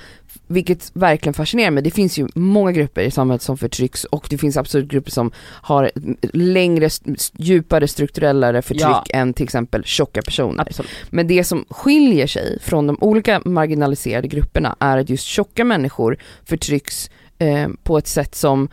[0.48, 4.38] vilket verkligen fascinerar mig, det finns ju många grupper i samhället som förtrycks och det
[4.38, 5.92] finns absolut grupper som har
[6.34, 6.90] längre,
[7.38, 9.04] djupare strukturellare förtryck ja.
[9.10, 10.62] än till exempel tjocka personer.
[10.62, 10.92] Absolut.
[11.10, 16.18] Men det som skiljer sig från de olika marginaliserade grupperna är att just tjocka människor
[16.46, 17.10] förtrycks
[17.40, 18.70] eh, på ett sätt som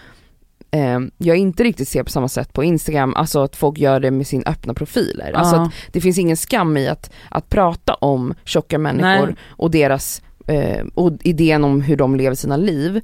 [1.19, 4.27] jag inte riktigt ser på samma sätt på Instagram, alltså att folk gör det med
[4.27, 5.31] sin öppna profiler.
[5.33, 5.39] Uh.
[5.39, 9.37] Alltså att det finns ingen skam i att, att prata om tjocka människor Nej.
[9.49, 13.01] och deras, eh, och idén om hur de lever sina liv.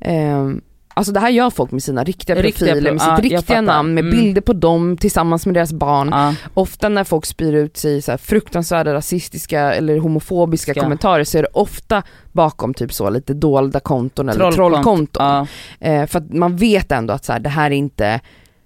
[0.00, 0.50] Eh,
[0.94, 3.94] Alltså det här gör folk med sina riktiga profiler, riktiga, med sitt ja, riktiga namn,
[3.94, 4.16] med mm.
[4.16, 6.08] bilder på dem tillsammans med deras barn.
[6.12, 6.34] Ja.
[6.54, 10.80] Ofta när folk spyr ut sig så fruktansvärda rasistiska eller homofobiska Ska.
[10.80, 12.02] kommentarer så är det ofta
[12.32, 15.46] bakom typ så lite dolda konton eller trollkonton.
[15.78, 15.88] Ja.
[15.88, 18.20] Eh, för att man vet ändå att så här, det här är inte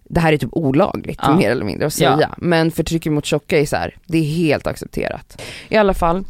[0.09, 2.19] det här är typ olagligt mer eller mindre att säga.
[2.21, 2.29] Ja.
[2.37, 5.43] Men förtrycket mot tjocka är så här, det är helt accepterat.
[5.69, 6.25] I alla fall,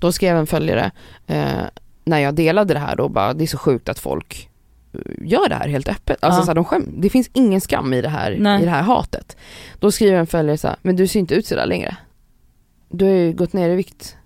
[0.00, 0.90] då skrev en följare
[1.26, 1.62] eh,
[2.04, 4.49] när jag delade det här då bara, det är så sjukt att folk
[5.18, 6.18] gör det här helt öppet.
[6.20, 6.44] Alltså ja.
[6.44, 9.36] så här, de skäm, det finns ingen skam i det här, i det här hatet.
[9.78, 11.96] Då skriver en följare så här, men du ser inte ut sådär längre.
[12.88, 14.16] Du har ju gått ner i vikt.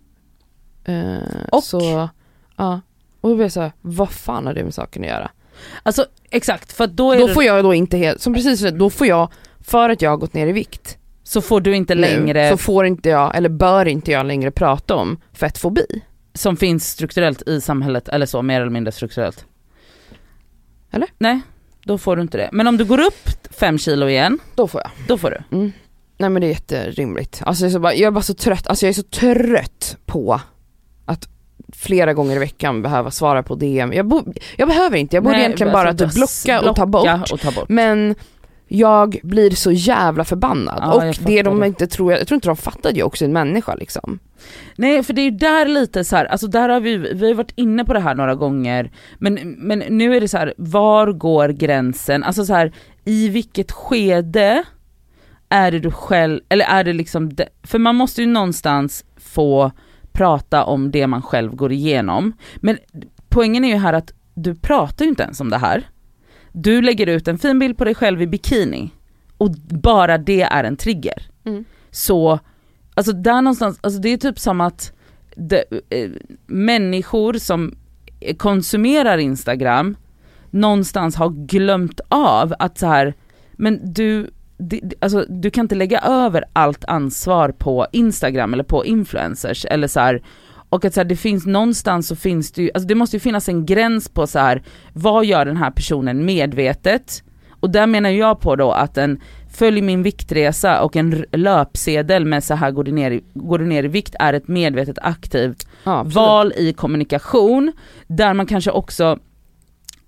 [0.89, 1.19] Uh,
[1.53, 1.65] och?
[1.65, 2.09] Så,
[2.57, 2.81] ja.
[3.21, 5.31] Och då blir jag så här, vad fan har det med saken att göra?
[5.83, 7.35] Alltså exakt, för då Då det...
[7.35, 10.35] får jag då inte helt, som precis då får jag, för att jag har gått
[10.35, 10.99] ner i vikt.
[11.23, 12.43] Så får du inte längre...
[12.43, 15.87] Nu, så får inte jag, eller bör inte jag längre prata om fettfobi.
[16.35, 19.47] Som finns strukturellt i samhället, eller så, mer eller mindre strukturellt.
[20.95, 21.09] Eller?
[21.19, 21.41] Nej,
[21.85, 22.49] då får du inte det.
[22.53, 24.91] Men om du går upp fem kilo igen, då får jag.
[25.09, 25.57] Då får du.
[25.57, 25.73] Mm.
[26.19, 27.43] Nej men det är jätterimligt.
[27.45, 30.41] Alltså jag är, bara, jag är bara så trött, alltså jag är så trött på
[31.05, 31.29] att
[31.73, 33.93] flera gånger i veckan behöva svara på DM.
[33.93, 34.23] Jag, bo,
[34.57, 37.33] jag behöver inte, jag borde Nej, egentligen bara typ blocka, blocka och, ta bort.
[37.33, 37.69] och ta bort.
[37.69, 38.15] Men
[38.69, 40.79] jag blir så jävla förbannad.
[40.81, 41.67] Ja, och det de det.
[41.67, 44.19] inte tror, jag tror inte de fattade ju också en människa liksom.
[44.77, 47.35] Nej för det är ju där lite så här, alltså där har vi, vi har
[47.35, 51.13] varit inne på det här några gånger, men, men nu är det så här, var
[51.13, 52.25] går gränsen?
[52.25, 52.73] Alltså så här,
[53.05, 54.65] i vilket skede
[55.49, 59.71] är det du själv, eller är det liksom, de, för man måste ju någonstans få
[60.13, 62.33] prata om det man själv går igenom.
[62.57, 62.79] Men
[63.29, 65.89] poängen är ju här att du pratar ju inte ens om det här.
[66.57, 68.91] Du lägger ut en fin bild på dig själv i bikini
[69.39, 71.23] och bara det är en trigger.
[71.45, 71.65] Mm.
[71.91, 72.39] Så,
[72.95, 74.93] alltså där någonstans, alltså det är typ som att
[75.37, 76.11] det, äh,
[76.47, 77.77] människor som
[78.37, 79.97] konsumerar Instagram
[80.51, 83.15] någonstans har glömt av att så här,
[83.53, 88.85] men du, det, alltså, du kan inte lägga över allt ansvar på Instagram eller på
[88.85, 90.23] influencers eller så här,
[90.75, 93.21] och att så här, det finns någonstans så finns det ju, alltså det måste ju
[93.21, 97.23] finnas en gräns på så här, vad gör den här personen medvetet?
[97.61, 99.21] Och där menar jag på då att en
[99.53, 103.67] följ min viktresa och en löpsedel med så här går du ner i, går du
[103.67, 107.73] ner i vikt är ett medvetet aktivt ja, val i kommunikation
[108.07, 109.19] där man kanske också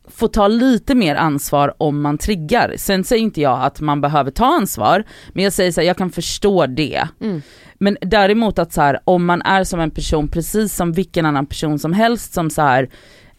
[0.08, 2.74] får ta lite mer ansvar om man triggar.
[2.76, 5.96] Sen säger inte jag att man behöver ta ansvar, men jag säger så här, jag
[5.96, 7.08] kan förstå det.
[7.20, 7.42] Mm.
[7.78, 11.46] Men däremot att så här, om man är som en person, precis som vilken annan
[11.46, 12.88] person som helst som så här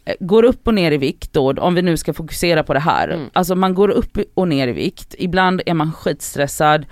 [0.06, 2.80] eh, går upp och ner i vikt då, om vi nu ska fokusera på det
[2.80, 3.08] här.
[3.08, 3.30] Mm.
[3.34, 6.86] Alltså man går upp och ner i vikt, ibland är man skitstressad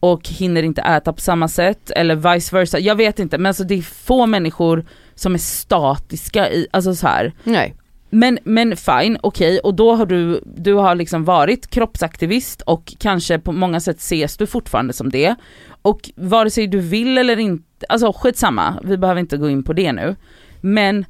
[0.00, 3.64] och hinner inte äta på samma sätt eller vice versa, jag vet inte men alltså
[3.64, 4.84] det är få människor
[5.14, 7.32] som är statiska i, alltså så här.
[7.44, 7.74] Nej.
[8.10, 9.58] Men, men fine, okej, okay.
[9.58, 14.36] och då har du, du har liksom varit kroppsaktivist och kanske på många sätt ses
[14.36, 15.34] du fortfarande som det.
[15.82, 19.72] Och vare sig du vill eller inte, alltså skitsamma, vi behöver inte gå in på
[19.72, 20.16] det nu.
[20.60, 21.04] Men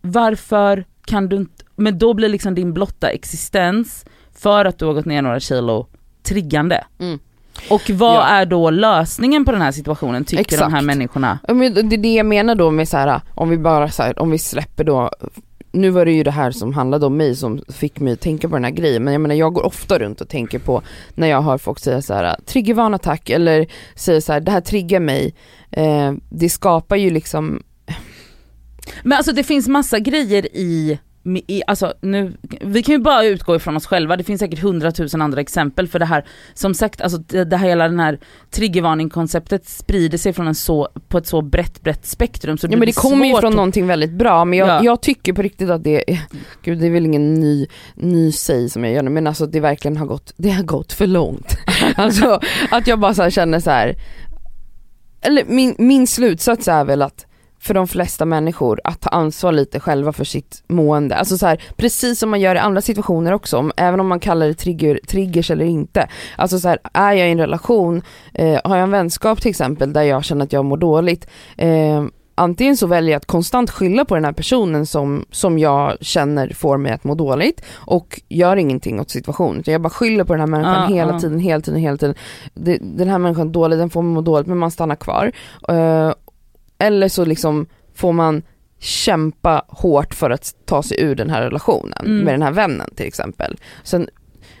[0.00, 4.04] varför kan du inte, men då blir liksom din blotta existens
[4.36, 5.86] för att du har gått ner några kilo
[6.22, 6.84] triggande.
[6.98, 7.18] Mm.
[7.70, 8.24] Och vad Ja.
[8.26, 10.84] är då lösningen på den här situationen tycker de här Exakt.
[10.84, 11.38] människorna?
[11.46, 11.52] Det
[11.96, 14.38] är det jag menar då med så här, om vi bara så här, om vi
[14.38, 15.10] släpper då
[15.74, 18.48] nu var det ju det här som handlade om mig som fick mig att tänka
[18.48, 20.82] på den här grejen men jag menar jag går ofta runt och tänker på
[21.14, 24.50] när jag hör folk säga så här ah, triggervarna tack eller säger så här det
[24.50, 25.34] här triggar mig.
[25.70, 27.62] Eh, det skapar ju liksom,
[29.02, 33.56] Men alltså det finns massa grejer i, i alltså nu, vi kan ju bara utgå
[33.56, 37.18] ifrån oss själva, det finns säkert hundratusen andra exempel för det här, som sagt, alltså
[37.18, 38.18] det, det här hela den här
[38.50, 42.86] triggervarning-konceptet sprider sig från en så, på ett så brett, brett spektrum så ja men
[42.86, 44.84] det kommer ju från att- någonting väldigt bra men jag, Ja.
[44.84, 46.20] jag tycker på riktigt att det, är-
[46.62, 49.60] gud det är väl ingen ny, ny säg som jag gör nu men alltså det
[49.60, 51.56] verkligen har gått, det har gått för långt.
[51.96, 53.94] alltså att jag bara så känner så här.
[55.20, 57.26] eller min, min slutsats är väl att
[57.64, 61.16] för de flesta människor att ta ansvar lite själva för sitt mående.
[61.16, 64.46] Alltså så här, precis som man gör i andra situationer också, även om man kallar
[64.46, 66.08] det trigger, triggers eller inte.
[66.36, 68.02] Alltså så här, är jag i en relation,
[68.34, 72.04] eh, har jag en vänskap till exempel där jag känner att jag mår dåligt, eh,
[72.34, 76.48] antingen så väljer jag att konstant skylla på den här personen som, som jag känner
[76.48, 79.62] får mig att må dåligt och gör ingenting åt situationen.
[79.66, 81.20] Jag bara skyller på den här människan Ja, hela ja.
[81.20, 82.14] tiden, hela tiden, hela tiden.
[82.80, 85.32] Den här människan är dålig, den får mig må dåligt men man stannar kvar.
[85.68, 86.12] Eh,
[86.78, 88.42] eller så liksom får man
[88.80, 92.18] kämpa hårt för att ta sig ur den här relationen Mm.
[92.24, 93.56] med den här vännen till exempel.
[93.82, 94.08] Sen,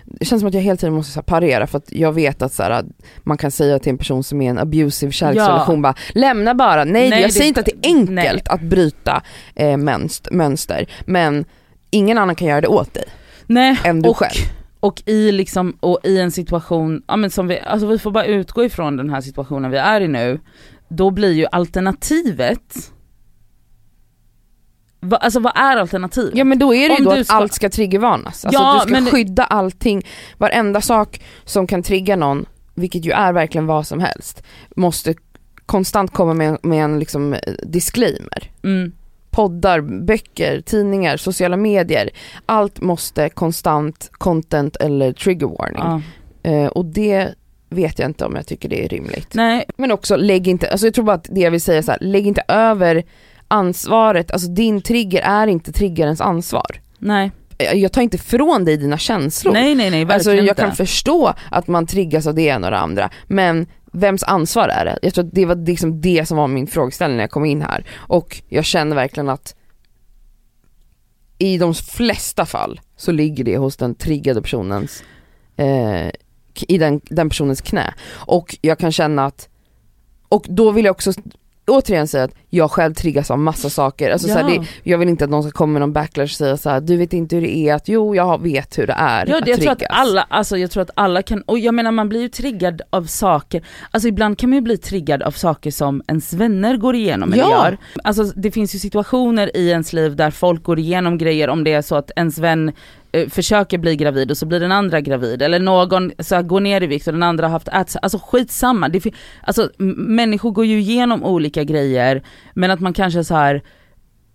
[0.04, 2.52] det känns som att jag hela tiden måste så parera för att jag vet att,
[2.52, 2.84] så här,
[3.22, 6.84] man kan säga till en person som är i en abusive kärleksrelation bara lämna bara,
[6.84, 8.42] nej, Nej, jag det- säger inte att det är enkelt nej.
[8.46, 9.22] att bryta
[9.54, 11.44] eh, mönst, mönster men
[11.90, 13.04] ingen annan kan göra det åt dig
[13.46, 14.44] Nej, än du och, själv.
[14.80, 18.24] och i liksom, och i en situation, ja men som vi, alltså vi får bara
[18.24, 20.40] utgå ifrån den här situationen vi är i nu,
[20.88, 22.90] då blir ju alternativet
[25.00, 26.36] Va, alltså vad är alternativet?
[26.36, 28.44] Ja men då är det ju då du att ska- allt ska triggervarnas.
[28.44, 30.02] Alltså Ja, du ska men- skydda allting,
[30.38, 34.42] varenda sak som kan trigga någon, vilket ju är verkligen vad som helst,
[34.76, 35.14] måste
[35.66, 38.50] konstant komma med, med en liksom disclaimer.
[38.62, 38.92] Mm.
[39.30, 42.10] Poddar, böcker, tidningar, sociala medier,
[42.46, 45.82] allt måste konstant content eller trigger warning.
[46.42, 46.50] Ja.
[46.50, 47.34] Eh, och det
[47.74, 49.34] vet jag inte om jag tycker det är rimligt.
[49.34, 51.90] Nej, Men också lägg inte, alltså jag tror bara att det jag vill säga så
[51.90, 53.02] här, lägg inte över
[53.48, 56.80] ansvaret, alltså din trigger är inte triggerens ansvar.
[56.98, 57.30] nej,
[57.74, 59.52] Jag tar inte ifrån dig dina känslor.
[59.52, 60.54] nej nej nej alltså jag inte.
[60.54, 64.84] kan förstå att man triggas av det ena och det andra, men vems ansvar är
[64.84, 64.98] det?
[65.02, 67.62] Jag tror att det var liksom det som var min frågeställning när jag kom in
[67.62, 67.84] här.
[67.96, 69.54] Och jag känner verkligen att
[71.38, 75.04] i de flesta fall så ligger det hos den triggade personens,
[75.56, 76.10] eh,
[76.54, 77.94] k- i den, den personens knä.
[78.14, 79.48] Och jag kan känna att,
[80.28, 81.12] och då vill jag också
[81.66, 84.10] återigen säga att jag själv triggas av massa saker.
[84.10, 84.42] Alltså Ja.
[84.42, 86.80] det, jag vill inte att någon ska komma med någon backlash och säga så här,
[86.80, 89.48] du vet inte hur det är att, jo jag vet hur det är Ja, att
[89.48, 89.98] jag tror att triggas.
[89.98, 93.04] alla, alltså jag tror att alla kan, och jag menar man blir ju triggad av
[93.06, 97.32] saker, alltså ibland kan man ju bli triggad av saker som ens vänner går igenom
[97.32, 97.50] eller Ja.
[97.50, 97.78] gör.
[98.04, 101.72] Alltså det finns ju situationer i ens liv där folk går igenom grejer om det
[101.72, 102.72] är så att ens vän
[103.14, 106.60] Eh, försöker bli gravid och så blir den andra gravid eller någon så här, går
[106.60, 108.00] ner i vikt och den andra har haft ätstörningar.
[108.02, 108.88] alltså skitsamma.
[108.88, 112.22] Det, alltså människor går ju igenom olika grejer
[112.54, 113.62] men att man kanske så här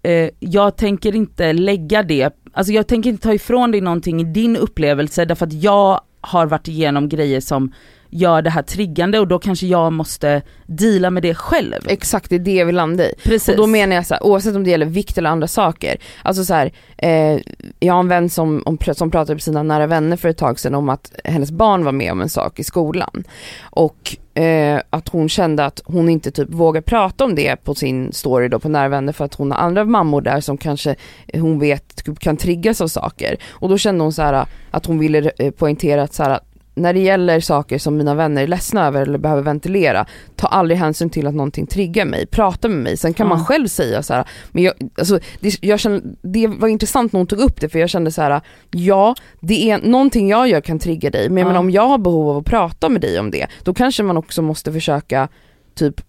[0.03, 4.23] eh, jag tänker inte lägga det, alltså jag tänker inte ta ifrån dig någonting i
[4.23, 7.73] din upplevelse därför att jag har varit igenom grejer som
[8.09, 11.73] gör det här triggande och då kanske jag måste deala med det själv.
[11.87, 13.13] Exakt, det är det jag vill landa i.
[13.23, 13.49] Precis.
[13.49, 15.97] Och då menar jag så här, oavsett om det gäller vikt eller andra saker.
[16.23, 17.39] Alltså så här, eh,
[17.79, 20.59] jag har en vän som, om, som pratade med sina nära vänner för ett tag
[20.59, 23.23] sedan om att hennes barn var med om en sak i skolan.
[23.61, 28.13] Och eh, att hon kände att hon inte typ vågar prata om det på sin
[28.13, 30.95] story då på nära vänner för att hon har andra mammor där som kanske
[31.33, 33.37] hon vet typ kan triggas av saker.
[33.49, 36.39] Och då kände hon så här att hon ville eh, poängtera att så här,
[36.75, 40.05] när det gäller saker som mina vänner är ledsna över eller behöver ventilera,
[40.35, 42.97] ta aldrig hänsyn till att någonting triggar mig, prata med mig.
[42.97, 43.35] Sen kan Ja.
[43.35, 47.19] man själv säga så här, men jag, alltså, det, jag känner, det var intressant när
[47.19, 50.61] hon tog upp det för jag kände så här, ja det är någonting jag gör
[50.61, 51.45] kan trigga dig men Ja.
[51.47, 54.17] menar, om jag har behov av att prata med dig om det, då kanske man
[54.17, 55.27] också måste försöka
[55.75, 56.01] typ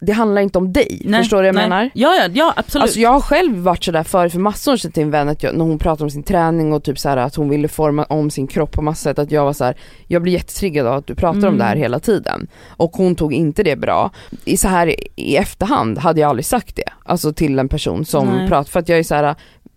[0.00, 1.68] det handlar inte om dig, Nej, förstår du vad jag nej.
[1.68, 1.90] menar?
[1.94, 2.82] Ja, ja, ja absolut.
[2.82, 5.42] Alltså jag har själv varit sådär förr för massor år sedan till en vän att
[5.42, 8.30] jag, när hon pratade om sin träning och typ såhär att hon ville forma om
[8.30, 11.14] sin kropp på massa sätt att jag var såhär, jag blir jättetriggad av att du
[11.14, 11.58] pratar om Mm.
[11.58, 12.46] det här hela tiden.
[12.68, 14.10] Och hon tog inte det bra.
[14.44, 18.46] I så här i efterhand hade jag aldrig sagt det, alltså till en person som
[18.48, 19.34] pratar, för att jag är såhär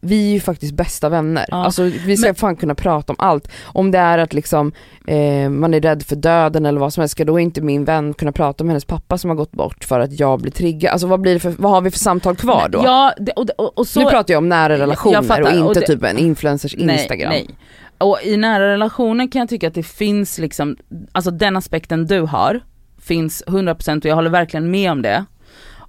[0.08, 1.46] vi är ju faktiskt bästa vänner.
[1.48, 1.66] Ja.
[1.66, 3.48] Alltså vi ska Men- fan kunna prata om allt.
[3.66, 4.72] Om det är att liksom
[5.08, 8.14] eh, man är rädd för döden eller vad som helst, ska då inte min vän
[8.14, 10.92] kunna prata om hennes pappa som har gått bort för att jag blir triggad?
[10.92, 12.82] Alltså vad, blir det för, vad har vi för samtal kvar då?
[12.86, 15.64] Ja, det, och, och, och så, nu pratar jag om nära relationer fattar, och inte
[15.64, 17.30] och det- typ en influencers instagram.
[17.30, 17.58] Nej, nej.
[17.98, 20.78] Och i nära relationer kan jag tycka att det finns liksom,
[21.12, 22.60] alltså den aspekten du har
[23.02, 25.26] finns 100% och jag håller verkligen med om det.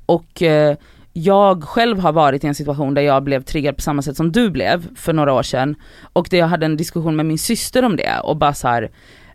[0.06, 0.76] Och eh,
[1.24, 4.32] jag själv har varit i en situation där jag blev triggad på samma sätt som
[4.32, 5.76] du blev för några år sedan.
[6.12, 8.90] Och där jag hade en diskussion med min syster om det och bara så här,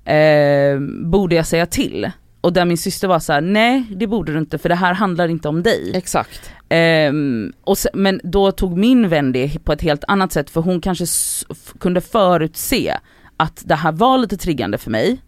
[0.05, 2.11] eh, borde jag säga till?
[2.41, 4.93] Och där min syster var så här: nej det borde du inte för det här
[4.93, 5.91] handlar inte om dig.
[5.95, 6.51] Exakt.
[6.69, 10.61] Ehm, och se, men då tog min vän det på ett helt annat sätt för
[10.61, 11.05] hon kanske
[11.79, 12.97] kunde förutse
[13.37, 15.21] att det här var lite triggande för mig.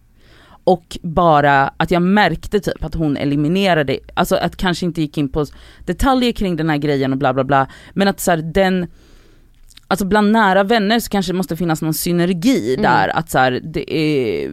[0.68, 5.30] Och bara att jag märkte typ att hon eliminerade, alltså att kanske inte gick in
[5.30, 5.46] på
[5.86, 7.68] detaljer kring den här grejen och bla bla bla.
[7.94, 8.88] Men att så här, den,
[9.88, 12.84] alltså bland nära vänner så kanske det måste finnas någon synergi Mm.
[12.84, 14.52] där, att så här, det är,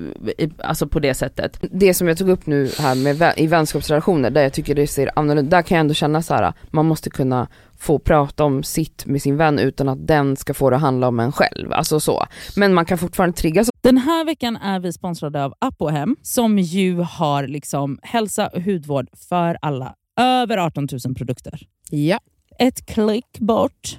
[0.64, 1.58] alltså på det sättet.
[1.70, 4.86] Det som jag tog upp nu här med vä- i vänskapsrelationer där jag tycker det
[4.86, 7.48] ser annorlunda, där kan jag ändå känna så här, man måste kunna
[7.82, 11.20] få prata om sitt med sin vän utan att den ska få det handla om
[11.20, 12.24] en själv, alltså så.
[12.56, 16.96] Men man kan fortfarande triggas Den här veckan är vi sponsrade av Apohem som ju
[17.00, 19.94] har liksom hälsa och hudvård för alla.
[20.20, 21.60] Över 18 000 produkter.
[21.90, 22.18] Ja.
[22.58, 23.98] Ett klick bort.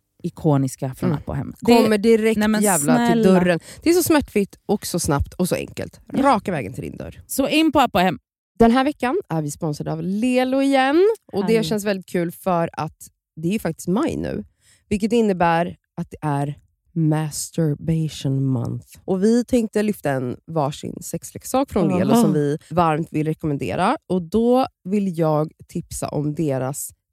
[0.23, 1.53] ikoniska från Mm.
[1.61, 3.39] Det- Kommer direkt Nej, men jävla till snälla.
[3.39, 3.59] dörren.
[3.83, 5.99] Det är så smärtfritt och så snabbt och så enkelt.
[6.13, 7.21] Raka vägen till din dörr.
[7.27, 8.19] Så in på Apohem.
[8.59, 11.01] Den här veckan är vi sponsrade av Lelo igen.
[11.33, 12.97] Och Det känns väldigt kul för att
[13.35, 14.43] det är ju faktiskt maj nu.
[14.89, 16.55] Vilket innebär att det är
[16.93, 18.87] masturbation month.
[19.05, 21.87] Och Vi tänkte lyfta en varsin sexleksak från.
[21.97, 23.97] Lelo som vi varmt vill rekommendera.
[24.09, 26.89] Och Då vill jag tipsa om deras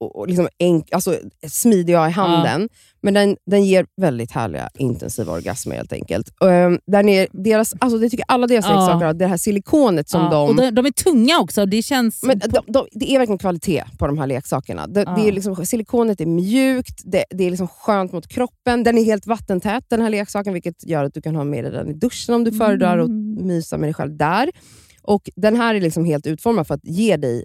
[0.00, 2.68] och och liksom enk, alltså smidig i handen.
[3.02, 6.30] Men den, den ger väldigt härliga intensiva orgasmer helt enkelt.
[6.40, 8.70] Um, den är deras, alltså, jag tycker alla deras Ja.
[8.80, 10.48] leksaker har det här silikonet som Ja, de...
[10.48, 11.66] och de, de är tunga också.
[11.66, 12.22] Det känns...
[12.22, 14.86] men de, de, det är verkligen kvalitet på de här leksakerna.
[14.86, 15.14] Det, Ja.
[15.16, 18.84] det är liksom, silikonet är mjukt, det, det är liksom skönt mot kroppen.
[18.84, 21.72] Den är helt vattentät den här leksaken, vilket gör att du kan ha med dig
[21.72, 23.46] den i duschen om du föredrar och Mm.
[23.46, 24.50] mysa med dig själv där.
[25.02, 27.44] Och Den här är liksom helt utformad för att ge dig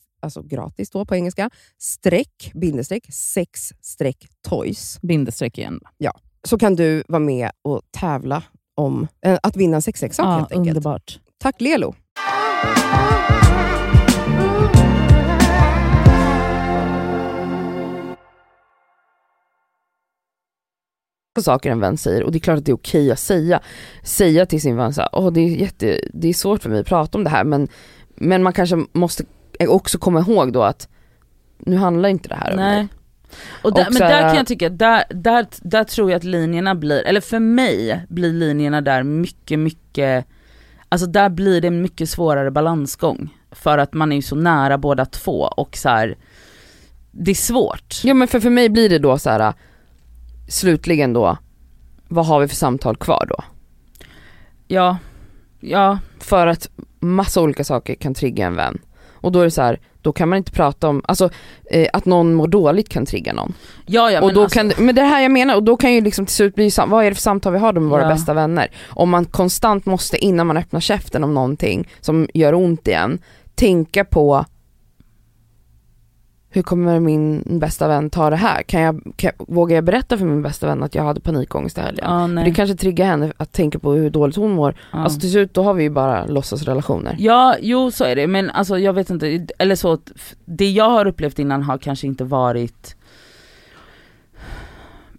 [0.21, 4.99] alltså gratis då på engelska, streck, bindestreck, sex streck toys.
[5.01, 5.79] Bindestreck igen.
[6.43, 8.43] Så kan du vara med och tävla
[8.75, 10.67] om eh, att vinna en sexleksak Ja, helt enkelt.
[10.77, 11.19] underbart.
[11.39, 11.95] Tack Lelo!
[21.35, 23.59] på saker en vän säger och det är klart att det är okej att säga.
[24.03, 26.79] Säga till sin vän så här, Åh, det, är jätte, det är svårt för mig
[26.79, 27.67] att prata om det här men,
[28.15, 29.23] men man kanske måste
[29.67, 30.87] också komma ihåg då att
[31.57, 32.75] nu handlar inte det här om Nej.
[32.75, 32.87] mig.
[33.61, 36.75] Och där, Och men där kan jag tycka, där, där, där tror jag att linjerna
[36.75, 40.25] blir, eller för mig blir linjerna där mycket, mycket,
[40.89, 43.29] alltså där blir det en mycket svårare balansgång.
[43.51, 46.17] För att man är ju så nära båda två och så här,
[47.11, 48.01] det är svårt.
[48.03, 49.53] Ja men för, för mig blir det då så här
[50.47, 51.37] slutligen då,
[52.07, 53.43] vad har vi för samtal kvar då?
[54.67, 54.97] Ja,
[55.59, 58.79] ja, För att massa olika saker kan trigga en vän.
[59.21, 61.29] Och då är det så här, då kan man inte prata om, alltså
[61.71, 63.53] eh, att någon mår dåligt kan trigga någon.
[63.85, 65.63] ja, ja och men då alltså, kan, men det är det här jag menar, och
[65.63, 67.83] då kan ju liksom till slut bli, vad är det för samtal vi har med
[67.83, 68.07] våra Ja.
[68.07, 68.71] bästa vänner?
[68.89, 73.19] Om man konstant måste, innan man öppnar käften om någonting som gör ont igen,
[73.55, 74.45] tänka på
[76.53, 78.63] hur kommer min bästa vän ta det här?
[78.63, 81.81] Kan jag, kan, vågar jag berätta för min bästa vän att jag hade panikångest i
[81.81, 82.35] helgen?
[82.35, 82.45] nej.
[82.45, 84.75] det kanske triggar henne att tänka på hur dåligt hon mår.
[84.91, 84.97] ja.
[84.99, 87.15] Alltså till slut då har vi ju bara låtsasrelationer.
[87.19, 89.97] Ja, jo så är det, men alltså jag vet inte, eller så,
[90.45, 92.95] det jag har upplevt innan har kanske inte varit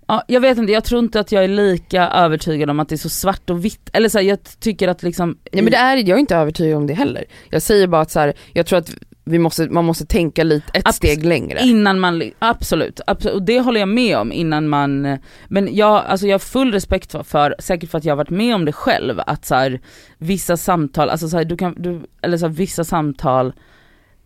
[0.06, 2.94] Ja, jag vet inte, jag tror inte att jag är lika övertygad om att det
[2.94, 5.76] är så svart och vitt, eller så här, jag tycker att liksom Nej men det
[5.76, 7.24] är, jag är inte övertygad om det heller.
[7.50, 8.90] Jag säger bara att så här, jag tror att
[9.24, 11.60] vi måste, man måste tänka lite, ett Abs- steg längre.
[11.60, 15.18] Innan man, absolut, absolut, och det håller jag med om innan man,
[15.48, 18.30] men jag, alltså jag har full respekt för, för säkert för att jag har varit
[18.30, 19.80] med om det själv, att så här,
[20.18, 23.52] vissa samtal, alltså så här, du kan, du, eller så här, vissa samtal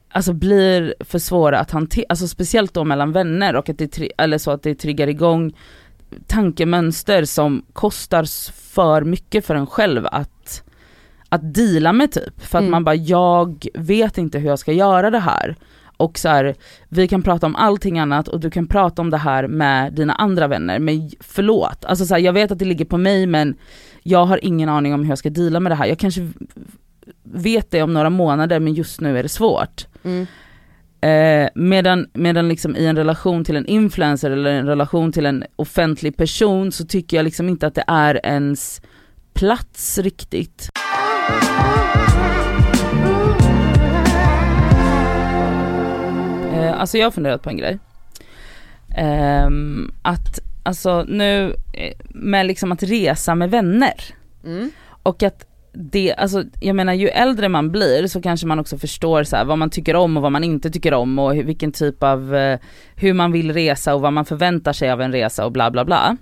[0.08, 4.38] Alltså blir för svåra att hantera, alltså speciellt då mellan vänner och att det, eller
[4.38, 5.52] så att det triggar igång
[6.26, 10.62] tankemönster som kostar för mycket för en själv att,
[11.28, 12.40] att deala med typ.
[12.46, 12.70] För att Mm.
[12.70, 15.56] man bara, jag vet inte hur jag ska göra det här.
[15.96, 16.54] Och så här,
[16.88, 20.14] vi kan prata om allting annat och du kan prata om det här med dina
[20.14, 21.84] andra vänner, men förlåt.
[21.84, 23.54] Alltså så här, jag vet att det ligger på mig men
[24.02, 25.86] jag har ingen aning om hur jag ska deala med det här.
[25.86, 26.28] Jag kanske
[27.22, 29.86] vet det om några månader men just nu är det svårt.
[30.04, 30.26] Mm.
[31.00, 35.44] Eh, medan, medan liksom i en relation till en influencer eller en relation till en
[35.56, 38.80] offentlig person så tycker jag liksom inte att det är ens
[39.34, 40.68] plats riktigt.
[46.52, 47.78] Eh, alltså jag har funderat på en grej.
[48.96, 53.94] Ehm, att, alltså nu, eh, med liksom att resa med vänner.
[54.44, 54.70] Mm.
[55.02, 59.24] Och att det, alltså jag menar ju äldre man blir så kanske man också förstår
[59.24, 62.02] så här, vad man tycker om och vad man inte tycker om och vilken typ
[62.02, 62.58] av, eh,
[62.96, 65.84] hur man vill resa och vad man förväntar sig av en resa och bla bla
[65.84, 66.16] bla.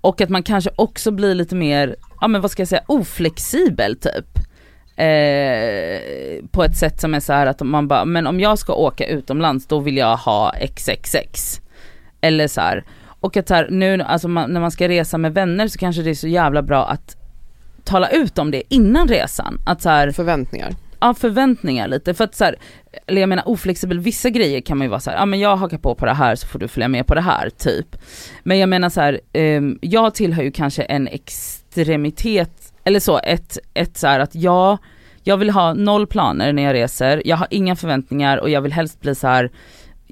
[0.00, 3.96] Och att man kanske också blir lite mer, ja men vad ska jag säga, oflexibel
[3.96, 4.38] typ.
[4.96, 8.72] Eh, på ett sätt som är så här att man bara, men om jag ska
[8.72, 11.60] åka utomlands då vill jag ha XXX.
[12.20, 12.84] Eller så här.
[13.20, 16.02] Och att så här, nu alltså man, när man ska resa med vänner så kanske
[16.02, 17.16] det är så jävla bra att
[17.84, 19.60] tala ut om det innan resan.
[19.66, 22.56] Att så här, Förväntningar ja förväntningar lite, för att så här,
[23.06, 25.56] eller jag menar oflexibel, vissa grejer kan man ju vara så här, ja men jag
[25.56, 27.96] hakar på på det här så får du följa med på det här, typ.
[28.42, 33.58] Men jag menar så här, ehm, jag tillhör ju kanske en extremitet, eller så, ett,
[33.74, 34.78] ett så här att jag,
[35.22, 38.72] jag vill ha noll planer när jag reser, jag har inga förväntningar och jag vill
[38.72, 39.50] helst bli så här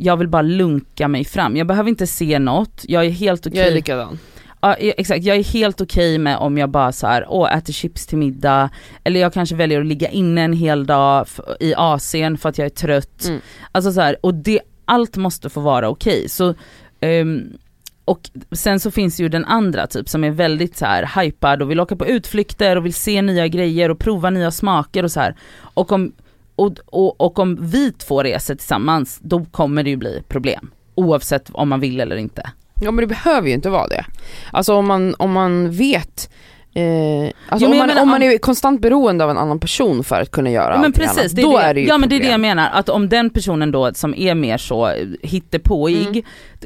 [0.00, 3.58] jag vill bara lunka mig fram, jag behöver inte se något, jag är helt okej
[3.58, 4.18] Jag är likadan.
[4.60, 7.72] Ja e- exakt, jag är helt okej med om jag bara så här, åh äter
[7.72, 8.70] chips till middag,
[9.04, 11.26] eller jag kanske väljer att ligga inne en hel dag
[11.60, 13.24] i AC'n för att jag är trött.
[13.26, 13.40] Mm.
[13.72, 16.28] Alltså så här, och det, allt måste få vara okej.
[16.28, 16.54] Så,
[17.00, 17.58] ehm,
[18.04, 21.70] och sen så finns ju den andra typ som är väldigt så här hypad och
[21.70, 25.20] vill åka på utflykter och vill se nya grejer och prova nya smaker och så
[25.20, 25.36] här.
[25.60, 26.12] Och om,
[26.56, 30.70] och, och, och om vi två reser tillsammans, då kommer det ju bli problem.
[30.94, 32.50] Oavsett om man vill eller inte.
[32.80, 34.04] Ja men det behöver ju inte vara det.
[34.52, 36.30] Alltså om man, om man vet
[36.74, 40.04] Eh, alltså Jo, om, man, menar, om man är konstant beroende av en annan person
[40.04, 41.86] för att kunna göra Ja, men precis, annat, det är då det, är det ju
[41.86, 42.40] Ja ett men det är det jag problem.
[42.56, 46.06] menar, att om den personen då som är mer så eh, hittepåig,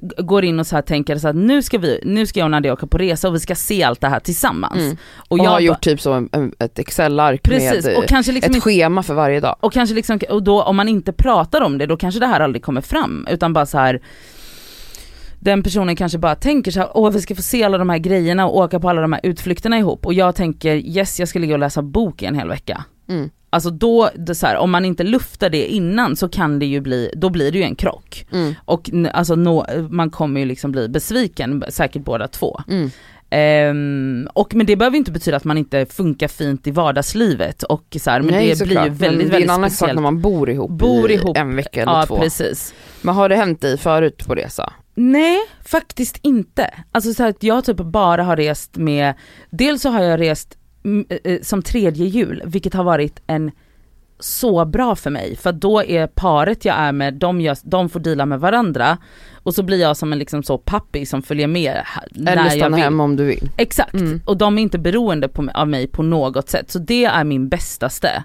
[0.02, 0.26] Mm.
[0.26, 2.50] går in och så här tänker så att nu ska vi, nu ska jag och
[2.50, 4.76] Nadia åka på resa och vi ska se allt det här tillsammans.
[4.82, 4.96] Mm.
[5.16, 8.32] Och Och jag har bara- gjort typ en, ett Excel-ark Precis, med och eh, kanske
[8.32, 9.56] liksom ett schema för varje dag.
[9.60, 12.40] och kanske liksom, och då om man inte pratar om det då kanske det här
[12.40, 14.00] aldrig kommer fram utan bara så här
[15.42, 17.98] den personen kanske bara tänker så här, åh vi ska få se alla de här
[17.98, 21.38] grejerna och åka på alla de här utflykterna ihop och jag tänker yes jag ska
[21.38, 22.84] ligga och läsa bok i en hel vecka.
[23.08, 23.30] Mm.
[23.50, 27.10] Alltså då, så här, om man inte luftar det innan så kan det ju bli,
[27.16, 28.26] då blir det ju en krock.
[28.32, 28.54] Mm.
[28.64, 32.60] Och alltså nå, man kommer ju liksom bli besviken, säkert båda två.
[32.68, 32.90] Mm.
[33.34, 37.96] Ehm, och men det behöver inte betyda att man inte funkar fint i vardagslivet och
[38.00, 38.74] så här, men Nej, det såklart.
[38.74, 39.94] blir ju väldigt, men det är en väldigt annan sak speciellt.
[39.96, 41.36] när man bor ihop, Bor i ihop.
[41.36, 42.18] en vecka eller Ja två.
[42.18, 42.74] precis.
[43.02, 44.72] Men har det hänt dig förut på resa?
[44.94, 46.70] Nej, faktiskt inte.
[46.92, 49.14] Alltså så här att jag typ bara har rest med,
[49.50, 53.50] dels så har jag rest mm, eh, som tredje jul, vilket har varit en
[54.22, 58.00] så bra för mig, för då är paret jag är med, de, gör, de får
[58.00, 58.98] dela med varandra
[59.42, 62.52] och så blir jag som en liksom så pappi som följer med när Eller jag
[62.52, 63.50] stanna hemma om du vill.
[63.56, 64.20] Exakt, Mm.
[64.24, 67.48] och de är inte beroende på, av mig på något sätt, så det är min
[67.48, 68.24] bästaste.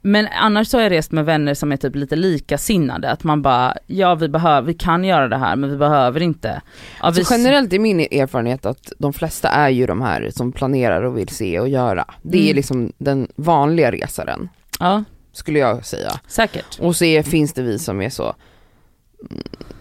[0.00, 3.42] Men annars så har jag rest med vänner som är typ lite likasinnade, att man
[3.42, 6.48] bara, ja vi behöver, vi kan göra det här men vi behöver inte.
[6.48, 10.52] Ja, Alltså vi, generellt är min erfarenhet att de flesta är ju de här som
[10.52, 12.04] planerar och vill se och göra.
[12.22, 12.56] Det är Mm.
[12.56, 14.48] liksom den vanliga resaren,
[14.80, 15.04] Ja,
[15.38, 16.20] skulle jag säga.
[16.26, 16.78] säkert.
[16.80, 18.34] Och så är, finns det vi som är så,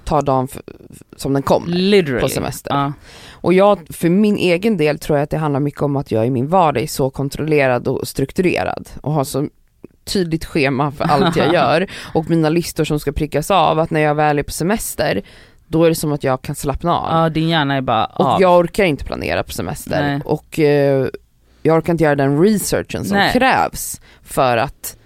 [0.04, 0.62] tar dagen för,
[1.16, 1.68] som den kommer.
[1.68, 2.22] Literally.
[2.22, 2.72] på semester.
[2.74, 2.94] Ja.
[3.32, 6.28] Och jag, för min egen del tror jag att det handlar mycket om att jag
[6.28, 9.48] i min vardag är så kontrollerad och strukturerad och har så
[10.06, 14.00] tydligt schema för allt jag gör och mina listor som ska prickas av att när
[14.02, 15.22] jag väl är på semester
[15.68, 17.24] då är det som att jag kan slappna av.
[17.24, 18.42] ja, din hjärna är bara Och av.
[18.42, 20.22] jag orkar inte planera på semester Nej.
[20.26, 21.08] och eh,
[21.64, 23.34] jag orkar inte göra den researchen som Nej.
[23.34, 24.98] krävs för att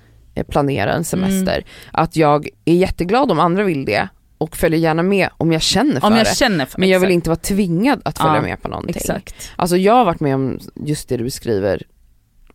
[0.49, 1.53] planera en semester.
[1.53, 1.65] Mm.
[1.91, 4.07] Att jag är jätteglad om andra vill det
[4.37, 6.19] och följer gärna med om jag känner för Om det.
[6.19, 8.95] jag känner för Men jag vill inte vara tvingad att följa Ja, med på någonting.
[8.95, 9.51] Exakt.
[9.55, 11.83] Alltså jag har varit med om just det du beskriver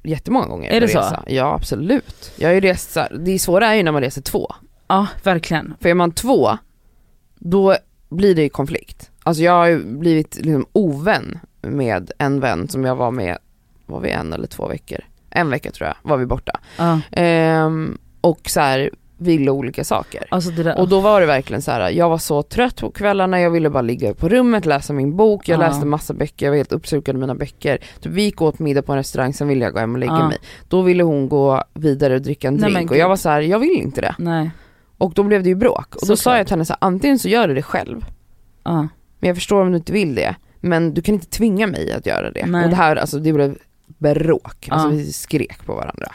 [0.03, 0.99] jättemånga gånger Är det så?
[0.99, 1.25] resa.
[1.27, 2.33] Ja absolut.
[2.37, 4.53] Jag har ju rest, så det svåra är ju när man reser två.
[4.89, 5.75] Ja, verkligen.
[5.81, 6.59] För är man två,
[7.39, 7.77] då
[8.09, 9.11] blir det ju konflikt.
[9.23, 13.39] Alltså jag har ju blivit liksom ovän med en vän som jag var med,
[13.87, 14.99] var vi en eller två veckor?
[15.37, 16.61] En vecka tror jag var vi borta.
[16.79, 17.01] Ja.
[17.13, 20.25] Ehm, och så här ville olika saker.
[20.31, 21.91] Alltså där, Och då var det verkligen så här.
[21.91, 25.49] jag var så trött på kvällarna, jag ville bara ligga på rummet, läsa min bok,
[25.49, 25.67] jag Ja.
[25.69, 27.79] läste massa böcker, jag var helt uppslukad i mina böcker.
[28.01, 30.13] Typ, vi gick åt middag på en restaurang, sen ville jag gå hem och lägga
[30.13, 30.29] Ja.
[30.29, 30.39] mig.
[30.69, 33.29] Då ville hon gå vidare och dricka en Nej, drink men och jag var så
[33.29, 34.15] här: jag vill inte det.
[34.19, 34.51] nej.
[34.99, 35.87] Och då blev det ju bråk.
[35.87, 36.19] Och då Såklart.
[36.19, 38.05] sa jag till henne så här, antingen så gör du det själv,
[38.65, 38.73] Ja.
[39.19, 42.07] men jag förstår om du inte vill det, men du kan inte tvinga mig att
[42.07, 42.47] göra det.
[42.47, 42.65] Nej.
[42.65, 43.57] Och det här, alltså det blev
[43.99, 46.07] bråk, alltså vi skrek på varandra.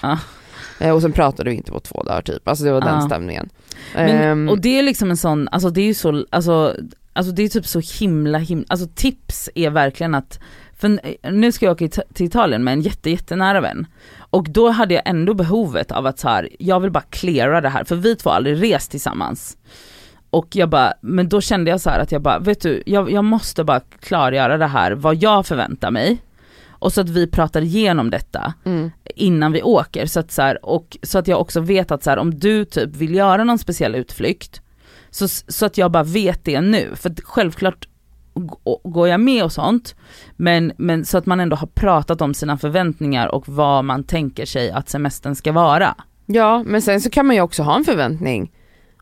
[0.80, 3.50] Eh, Och sen pratade vi inte på två dagar typ, alltså det var den stämningen.
[3.96, 6.76] Men, Ehm, och det är liksom en sån, alltså det är ju så, alltså,
[7.14, 10.40] alltså det är typ så himla himla, alltså tips är verkligen att,
[10.78, 11.00] för
[11.32, 13.86] nu ska jag åka till Italien med en jätte jättenära vän.
[14.18, 17.70] Och då hade jag ändå behovet av att så här, jag vill bara cleara det
[17.70, 19.58] här, för vi två har aldrig rest tillsammans.
[20.30, 23.12] Och jag bara, men då kände jag så här att jag bara, vet du, jag,
[23.12, 26.18] jag måste bara klargöra det här, vad jag förväntar mig.
[26.82, 28.92] Och så att vi pratar igenom detta mm.
[29.16, 30.06] innan vi åker.
[30.06, 32.66] Så att, så här, och, så att jag också vet att så här, om du
[32.66, 34.62] typ vill göra någon speciell utflykt,
[35.10, 36.96] så, så att jag bara vet det nu.
[36.96, 37.88] För självklart
[38.84, 39.96] går jag med och sånt,
[40.36, 44.46] men, men så att man ändå har pratat om sina förväntningar och vad man tänker
[44.46, 45.96] sig att semestern ska vara.
[46.26, 48.52] Ja, men sen så kan man ju också ha en förväntning.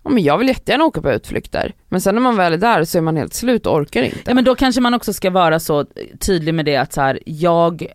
[0.04, 1.74] Ja, men jag vill jättegärna åka på utflykter.
[1.90, 4.20] Men sen när man väl är där så är man helt slut och orkar inte.
[4.26, 5.86] Ja men då kanske man också ska vara så
[6.20, 7.86] tydlig med det att så här, jag,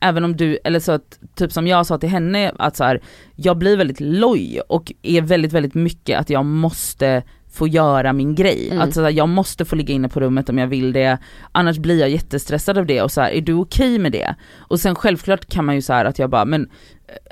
[0.00, 3.00] även om du, eller så att, typ som jag sa till henne, att så här,
[3.36, 7.22] jag blir väldigt loj och är väldigt, väldigt mycket att jag måste
[7.54, 8.68] få göra min grej.
[8.70, 8.82] Mm.
[8.82, 11.18] Att så här, jag måste få ligga inne på rummet om jag vill det,
[11.52, 14.34] annars blir jag jättestressad av det och så här, är du okej med det?
[14.58, 16.70] Och sen självklart kan man ju så här att jag bara, men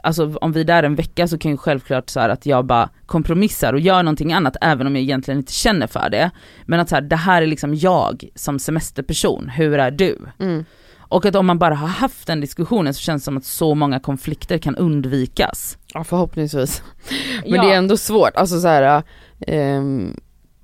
[0.03, 2.91] alltså om vi är där en vecka så kan ju självklart så att jag bara
[3.07, 6.31] kompromissar och gör någonting annat även om jag egentligen inte känner för det.
[6.67, 10.19] Men att så här, det här är liksom jag som semesterperson, hur är du?
[10.39, 10.65] Mm.
[10.99, 13.75] Och att om man bara har haft den diskussionen så känns det som att så
[13.75, 15.79] många konflikter kan undvikas.
[15.95, 16.83] Ja förhoppningsvis.
[17.43, 17.63] Men Ja.
[17.63, 19.03] det är ändå svårt, alltså så här,
[19.47, 20.17] ehm,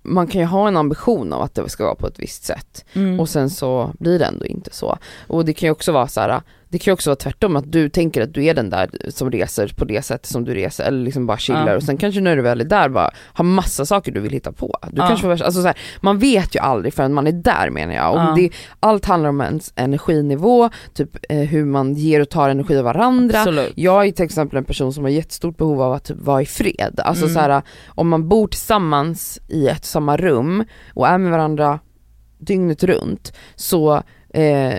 [0.03, 2.85] man kan ju ha en ambition av att det ska vara på ett visst sätt
[2.95, 3.21] Mm.
[3.21, 4.99] och sen så blir det ändå inte så.
[5.27, 6.41] Och det kan ju också vara så här,
[6.71, 9.31] Det kan ju också vara tvärtom, att du tänker att du är den där som
[9.31, 11.77] reser på det sättet som du reser, eller liksom bara chillar Ja.
[11.77, 14.53] och sen kanske när du väl är där bara har massa saker du vill hitta
[14.53, 14.79] på.
[14.91, 15.07] Du Ja.
[15.09, 18.15] kanske får, alltså så här, man vet ju aldrig förrän man är där menar jag.
[18.15, 18.35] Om Ja.
[18.37, 18.51] det,
[18.81, 23.39] allt handlar om ens energinivå, typ eh, hur man ger och tar energi av varandra.
[23.39, 23.73] Absolut.
[23.77, 26.47] Jag är till exempel en person som har jättestort behov av att typ vara i
[26.47, 27.01] fred.
[27.05, 27.35] Alltså Mm.
[27.35, 30.65] så här, om man bor tillsammans i ett samma rum
[30.95, 31.79] och är med varandra
[32.39, 34.03] dygnet runt så
[34.35, 34.75] eh,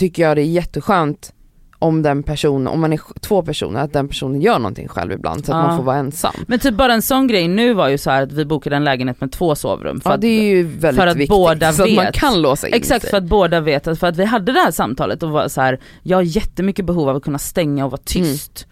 [0.00, 1.32] tycker jag det är jätteskönt
[1.78, 5.44] om den personen, om man är två personer, att den personen gör någonting själv ibland
[5.46, 5.66] så att Ja.
[5.68, 6.32] man får vara ensam.
[6.46, 9.20] Men typ bara en sån grej nu var ju så att vi bokade en lägenhet
[9.20, 10.00] med två sovrum.
[10.00, 12.14] För Ja det är ju väldigt för att viktigt båda så att man vet.
[12.14, 13.10] kan låsa in Exakt sig.
[13.10, 15.60] för att båda vet att, för att vi hade det här samtalet och var så
[15.60, 18.66] här, jag har jättemycket behov av att kunna stänga och vara tyst.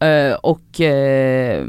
[0.00, 1.64] Eh, och, eh,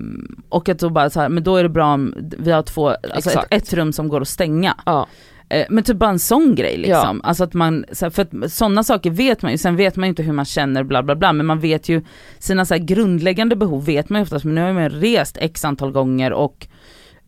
[0.50, 2.90] och att då bara så här, men då är det bra om vi har två,
[3.14, 4.76] alltså ett, ett rum som går att stänga.
[4.86, 5.08] Ja.
[5.52, 7.22] Eh, Men typ bara en sån grej liksom.
[7.24, 10.24] Alltså att man, för att sådana saker vet man ju, sen vet man ju inte
[10.24, 12.02] hur man känner bla bla bla men man vet ju
[12.40, 15.92] sina så grundläggande behov vet man ju oftast men nu har man rest x antal
[15.92, 16.68] gånger och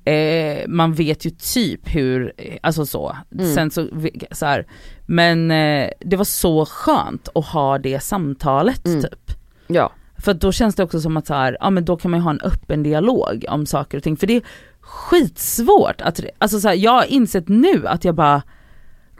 [0.05, 3.17] eh, man vet ju typ hur, eh, alltså så.
[3.39, 3.53] Mm.
[3.53, 3.87] Sen så,
[4.31, 4.65] så här,
[5.05, 9.01] men eh, det var så skönt att ha det samtalet Mm.
[9.01, 9.31] typ.
[9.67, 9.91] ja.
[10.17, 12.23] För då känns det också som att så här, ja men då kan man ju
[12.23, 14.17] ha en öppen dialog om saker och ting.
[14.17, 14.41] För det
[14.83, 18.41] skitsvårt att, alltså så här, jag har insett nu att jag bara,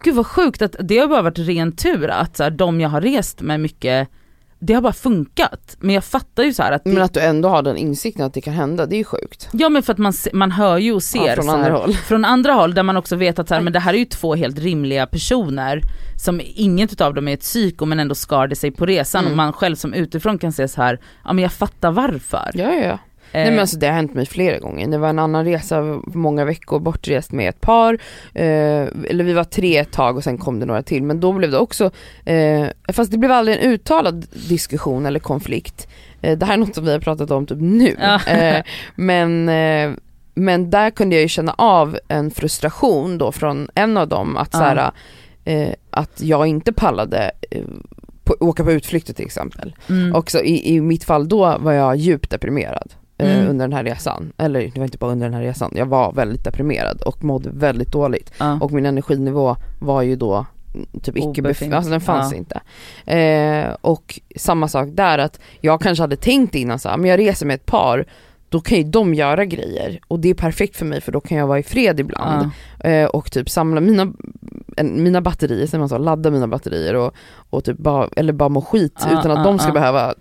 [0.04, 2.90] gud vad sjukt att det har bara varit ren tur att så här, de jag
[2.90, 4.08] har rest med mycket,
[4.60, 5.78] det har bara funkat.
[5.80, 8.34] Men jag fattar ju så att, det, Men att du ändå har den insikten att
[8.34, 9.50] det kan hända, det är ju sjukt.
[9.54, 11.58] ja men för att man, se- man hör ju och ser Ja, från så här,
[11.58, 11.94] andra håll.
[12.08, 14.06] från andra håll där man också vet att så här, men det här är ju
[14.06, 15.82] två helt rimliga personer
[16.26, 19.32] som inget utav dem är ett psyko men ändå skar det sig på resan Mm.
[19.32, 22.52] och man själv som utifrån kan se så här, ja men jag fattar varför.
[22.54, 23.00] Ja, ja.
[23.34, 24.88] Nej Eh, men alltså det har hänt mig flera gånger.
[24.88, 27.94] Det var en annan resa, många veckor bortrest med ett par,
[28.34, 28.44] eh,
[29.10, 31.52] eller vi var tre ett tag och sen kom det några till men då blev
[31.52, 31.92] det också,
[32.26, 35.88] eh, fast det blev aldrig en uttalad diskussion eller konflikt.
[36.22, 37.96] Eh, det här är något som vi har pratat om typ nu.
[38.02, 38.20] Ja.
[38.28, 38.64] Eh,
[38.96, 39.92] men, eh,
[40.36, 44.50] men där kunde jag ju känna av en frustration då från en av dem att,
[44.54, 44.60] Ja.
[44.60, 44.92] så här,
[45.46, 47.62] eh, att jag inte pallade eh,
[48.24, 49.76] på, åka på utflykter till exempel.
[49.90, 50.16] mm.
[50.16, 52.94] Också i, i mitt fall då var jag djupt deprimerad
[53.26, 53.50] eh, Mm.
[53.50, 54.32] under den här resan.
[54.38, 57.50] Eller det var inte bara under den här resan, jag var väldigt deprimerad och mådde
[57.54, 58.34] väldigt dåligt.
[58.38, 58.58] ja.
[58.62, 62.38] Och min energinivå var ju då mm, typ icke alltså den fanns Ja.
[62.38, 62.62] inte.
[63.12, 67.20] Eh, och samma sak där att jag kanske hade tänkt innan så här, men jag
[67.20, 68.06] reser med ett par
[68.50, 71.38] då kan ju de göra grejer och det är perfekt för mig för då kan
[71.38, 72.50] jag vara i fred ibland
[72.84, 72.90] Ja.
[72.90, 74.14] eh, och typ samla mina,
[74.84, 77.14] mina batterier, säger man så, ladda mina batterier och,
[77.50, 80.14] och typ bara, eller bara må skit Ja, utan att de ska behöva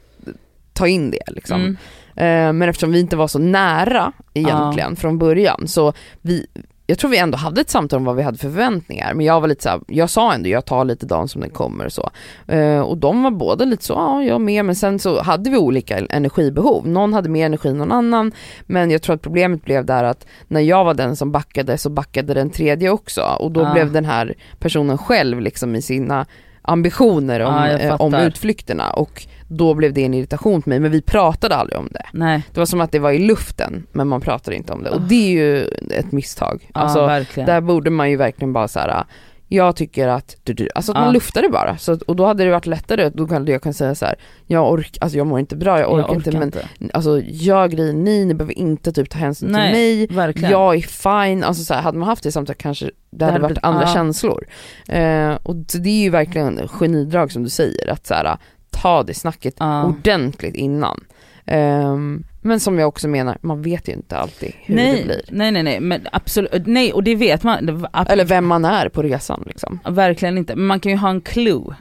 [0.72, 1.60] ta in det liksom.
[1.60, 1.76] Mm.
[2.16, 6.46] Eh, men eftersom vi inte var så nära egentligen från början så vi,
[6.86, 9.14] jag tror vi ändå hade ett samtal om vad vi hade för förväntningar.
[9.14, 11.50] Men jag var lite så här, jag sa ändå jag tar lite dagen som den
[11.50, 12.10] kommer och så.
[12.48, 14.64] Eh, och de var båda lite så, ja jag med.
[14.64, 16.88] Men sen så hade vi olika energibehov.
[16.88, 18.32] Någon hade mer energi än någon annan.
[18.66, 21.90] Men jag tror att problemet blev där att när jag var den som backade så
[21.90, 23.22] backade den tredje också.
[23.38, 23.72] Och då Ja.
[23.72, 26.26] blev den här personen själv liksom i sina
[26.62, 28.90] ambitioner om, jag eh, om utflykterna.
[28.90, 29.26] Och
[29.56, 32.04] då blev det en irritation på mig men vi pratade aldrig om det.
[32.12, 34.90] Nej, Det var som att det var i luften men man pratade inte om det
[34.90, 36.68] och det är ju ett misstag.
[36.74, 37.46] ja Alltså verkligen.
[37.46, 39.04] där borde man ju verkligen bara så här.
[39.48, 41.04] jag tycker att, du, du, alltså att Ja.
[41.04, 41.76] man luftade bara.
[41.76, 44.14] Så, och då hade det varit lättare, då kunde jag kan säga så här.
[44.46, 46.30] jag orkar, alltså jag mår inte bra, jag orkar, inte
[46.78, 49.78] men alltså gör grejer ni, ni behöver inte typ ta hänsyn Nej, till
[50.16, 50.26] mig.
[50.26, 50.50] verkligen.
[50.50, 53.42] Jag är fine, alltså så här, hade man haft det samtalet kanske det hade hade
[53.42, 53.94] varit blivit- andra ja.
[53.94, 54.46] känslor.
[54.88, 58.36] Eh, och det det är ju verkligen genidrag som du säger, att så här,
[58.72, 59.84] ta det snacket Ja.
[59.84, 61.04] ordentligt innan.
[61.46, 65.22] Ehm, men som jag också menar, man vet ju inte alltid hur det nej, blir.
[65.30, 68.88] nej nej nej men absolut, nej och det vet man, det, Eller vem man är
[68.88, 69.80] på resan liksom.
[69.88, 71.74] verkligen inte, men man kan ju ha en clue.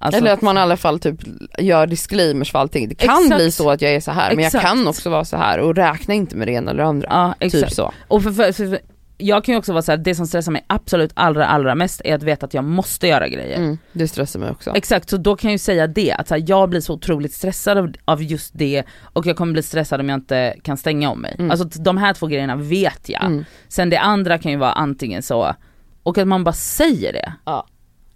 [0.00, 1.16] Alltså, Eller att man i alla fall typ
[1.58, 2.88] gör disclaimers för allting.
[2.88, 3.36] Det kan Exakt.
[3.36, 4.64] bli så att jag är så här men Exakt.
[4.64, 7.08] jag kan också vara så här och räkna inte med det ena eller det andra.
[7.10, 7.64] Ja exakt.
[7.64, 7.92] Typ så.
[8.08, 8.78] Och för, för, för,
[9.20, 12.00] jag kan ju också vara så här, det som stressar mig absolut allra allra mest
[12.04, 13.56] är att veta att jag måste göra grejer.
[13.58, 14.72] Mm, det stressar mig också.
[14.76, 17.78] Exakt, så då kan jag ju säga det, att här, jag blir så otroligt stressad
[17.78, 21.20] av, av just det och jag kommer bli stressad om jag inte kan stänga om
[21.20, 21.36] mig.
[21.38, 21.50] Mm.
[21.50, 23.24] Alltså de här två grejerna vet jag.
[23.24, 23.44] Mm.
[23.68, 25.54] Sen det andra kan ju vara antingen så,
[26.02, 27.32] och att man bara säger det.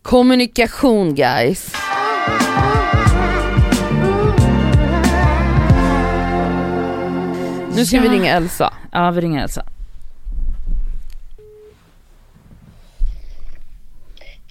[0.03, 1.73] Kommunikation guys.
[7.77, 8.13] Nu ska vi Ja.
[8.13, 8.73] ringa Elsa.
[8.93, 9.63] Ja vi ringer Elsa.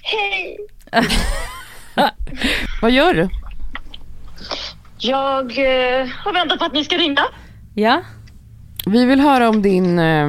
[0.02, 0.58] Hej!
[2.82, 3.30] Vad gör du?
[4.98, 7.24] Jag eh, har väntat på att ni ska ringa.
[7.76, 8.02] Ja?
[8.86, 10.28] Vi vill höra om din eh,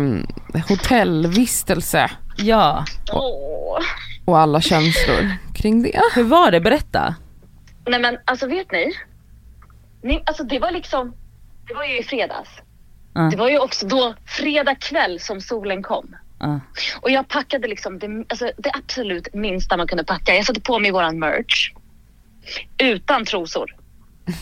[0.68, 2.85] hotellvistelse Ja.
[3.12, 3.79] Åh.
[4.25, 6.01] och alla känslor kring det.
[6.14, 6.61] Hur var det?
[6.61, 7.14] Berätta.
[7.87, 8.93] Nej men alltså vet ni?
[10.03, 11.14] ni alltså det var liksom,
[11.68, 12.49] det var ju i fredags.
[13.14, 13.20] Ja.
[13.20, 16.16] Det var ju också då fredag kväll som solen kom.
[16.43, 16.61] Ja.
[17.01, 20.34] Och jag packade liksom det, alltså det absolut minsta man kunde packa.
[20.34, 21.72] Jag satte på mig våran merch.
[22.78, 23.76] Utan trosor.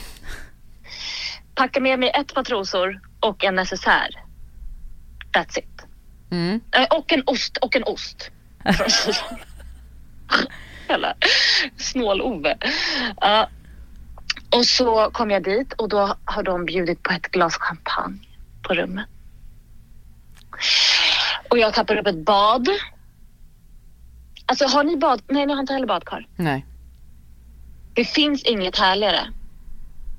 [1.54, 4.08] Packade med mig ett par trosor och en necessär.
[5.32, 5.86] That's it.
[6.30, 6.60] Mm.
[6.72, 7.56] Eh, Och en ost.
[7.56, 8.30] Och en ost.
[10.88, 11.14] Jävla
[11.76, 12.56] snål-Ove.
[13.20, 13.48] Ja.
[14.50, 18.18] och så kom jag dit och då har de bjudit på ett glas champagne
[18.62, 19.06] på rummet.
[21.50, 22.68] Och jag tappar upp ett bad.
[24.46, 25.22] Alltså har ni bad?
[25.28, 26.26] Nej, ni har inte heller badkar.
[26.36, 26.66] Nej.
[27.94, 29.20] Det finns inget härligare.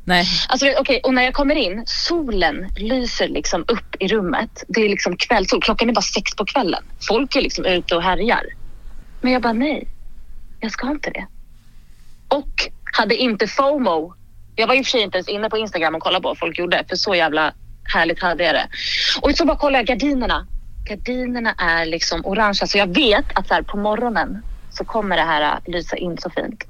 [0.05, 0.25] Nej.
[0.49, 4.63] Alltså okej, och när jag kommer in, solen lyser liksom upp i rummet.
[4.67, 5.61] Det är liksom kvällssol.
[5.61, 6.83] Klockan är bara sex på kvällen.
[7.07, 8.43] Folk är liksom ute och härjar.
[9.21, 9.87] Men jag bara nej,
[10.59, 11.27] jag ska inte det.
[12.27, 14.13] Och hade inte FOMO.
[14.55, 16.37] Jag var i och för sig inte ens inne på Instagram och kollade på vad
[16.37, 16.83] folk gjorde.
[16.89, 17.53] För så jävla
[17.83, 18.67] härligt hade jag det.
[19.21, 20.47] Och så bara kollar jag gardinerna.
[20.85, 22.67] Gardinerna är liksom orangea.
[22.67, 26.17] Så jag vet att så här, på morgonen så kommer det här att lysa in
[26.17, 26.63] så fint.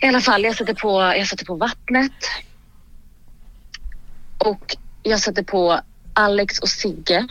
[0.00, 2.12] I alla fall, jag sätter på, jag sätter på vattnet.
[4.38, 5.80] Och jag satte på
[6.12, 7.26] Alex och Sigge.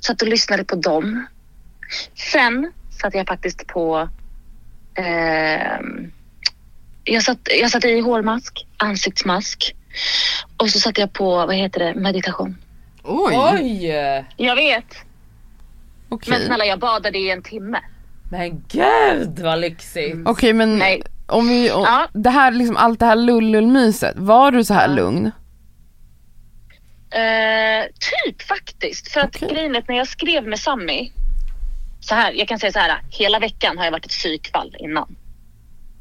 [0.00, 1.26] Satt och lyssnade på dem.
[2.32, 4.08] Sen satte jag faktiskt på...
[4.94, 5.80] Eh,
[7.04, 9.74] jag, satt, jag satte i hårmask, ansiktsmask.
[10.56, 12.56] Och så satte jag på, vad heter det, meditation.
[13.02, 13.86] Oj, Oj!
[14.36, 14.96] Jag vet,
[16.08, 16.30] okej.
[16.32, 17.80] men snälla jag badade i en timme.
[18.30, 20.16] Men gud vad lyxigt.
[20.24, 21.02] Okej men Nej.
[21.26, 22.08] om vi, om, Ja.
[22.12, 25.30] det här liksom allt det här lullulmyset, var du så här lugn?
[27.10, 29.08] Eh, typ faktiskt.
[29.12, 29.48] För att Okej.
[29.52, 31.10] grejen är att när jag skrev med Sammy.
[32.00, 33.00] Så här, jag kan säga så här.
[33.10, 35.16] Hela veckan har jag varit ett psykfall innan.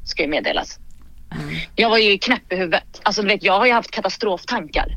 [0.04, 0.80] Ska ju meddelas.
[1.76, 3.02] Jag var ju knäpp i huvudet.
[3.04, 4.88] Alltså du vet, jag har ju haft katastroftankar.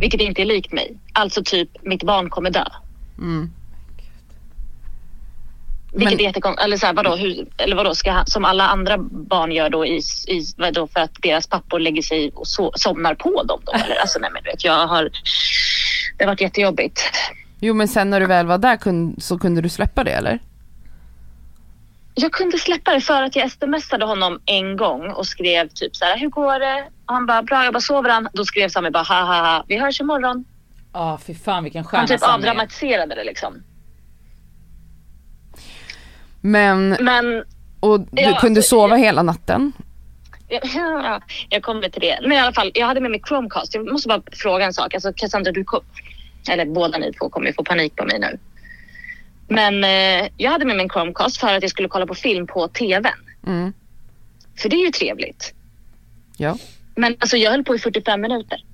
[0.00, 0.96] Vilket inte är likt mig.
[1.12, 2.64] Alltså typ, mitt barn kommer dö.
[3.18, 3.50] Mm.
[5.92, 6.64] Vilket Men- är jättekonstigt.
[6.64, 9.96] Eller så här, vadå, hur, eller vadå, ska som alla andra barn gör då i,
[10.28, 13.72] i vadå, för att deras pappor lägger sig och so, somnar på dem då?
[13.72, 15.10] Eller, alltså nej men du vet, jag har,
[16.18, 17.00] det har varit jättejobbigt.
[17.60, 20.38] Jo men sen när du väl var där kun, så kunde du släppa det eller?
[22.14, 26.04] Jag kunde släppa det för att jag smsade honom en gång och skrev typ så
[26.04, 26.84] här, hur går det?
[27.06, 28.28] Och han bara, bra, jag bara sover han?
[28.32, 30.44] Då skrev Sami bara, ha ha ha, vi hörs imorgon.
[30.92, 32.34] Ja fy fan vilken Han stjärna typ Sammy är.
[32.36, 33.62] avdramatiserade det liksom.
[36.40, 37.44] Men, Men
[37.80, 39.72] och du Ja, kunde alltså, sova jag- hela natten?
[40.74, 42.18] Ja, jag kommer till det.
[42.22, 43.74] Men i alla fall, jag hade med mig Chromecast.
[43.74, 44.94] Jag måste bara fråga en sak.
[44.94, 45.80] Alltså Cassandra, du kom,
[46.50, 48.38] eller båda ni två kommer ju få panik på mig nu.
[49.52, 52.46] Men eh, jag hade med mig en Chromecast för att jag skulle kolla på film
[52.46, 53.12] på TVn.
[53.46, 53.72] Mm.
[54.58, 55.54] För det är ju trevligt.
[56.36, 56.58] Ja.
[56.94, 58.64] Men alltså jag höll på i 45 minuter.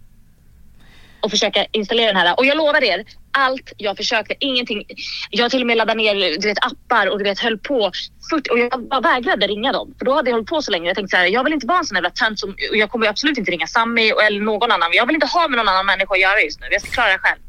[1.20, 2.39] Och försöka installera den här.
[2.39, 4.85] Och jag lovar er, allt jag försökte, ingenting.
[5.31, 7.93] Jag till och med laddade ner du vet, appar och du vet, höll på.
[8.31, 9.95] 40, och jag bara vägrade ringa dem.
[9.99, 10.87] För då hade jag hållit på så länge.
[10.87, 12.91] Jag tänkte så här, jag vill inte vara en sån jävla tönt som, och jag
[12.91, 14.91] kommer absolut inte ringa Sammy eller någon annan.
[14.93, 16.66] Jag vill inte ha med någon annan människa att göra just nu.
[16.70, 17.41] Jag ska klara det själv.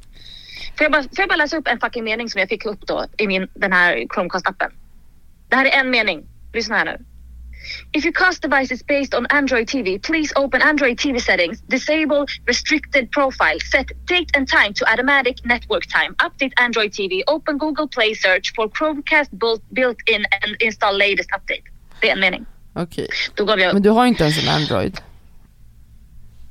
[0.80, 2.88] Får jag, bara, får jag bara läsa upp en fucking mening som jag fick upp
[2.88, 4.72] då i min, den här Chromecast-appen?
[5.50, 6.26] Det här är en mening.
[6.54, 7.06] Lyssna här nu.
[7.92, 12.26] If your cast device is based on Android TV, please open Android TV settings, disable
[12.46, 17.88] restricted profile, set date and time to automatic network time, update Android TV, open Google
[17.88, 19.32] Play search for Chromecast
[19.74, 21.64] built, in and install latest update.
[22.02, 22.46] Det är en mening.
[22.74, 23.08] Okej.
[23.36, 23.74] Gav jag...
[23.74, 25.02] Men du har inte ens en Android.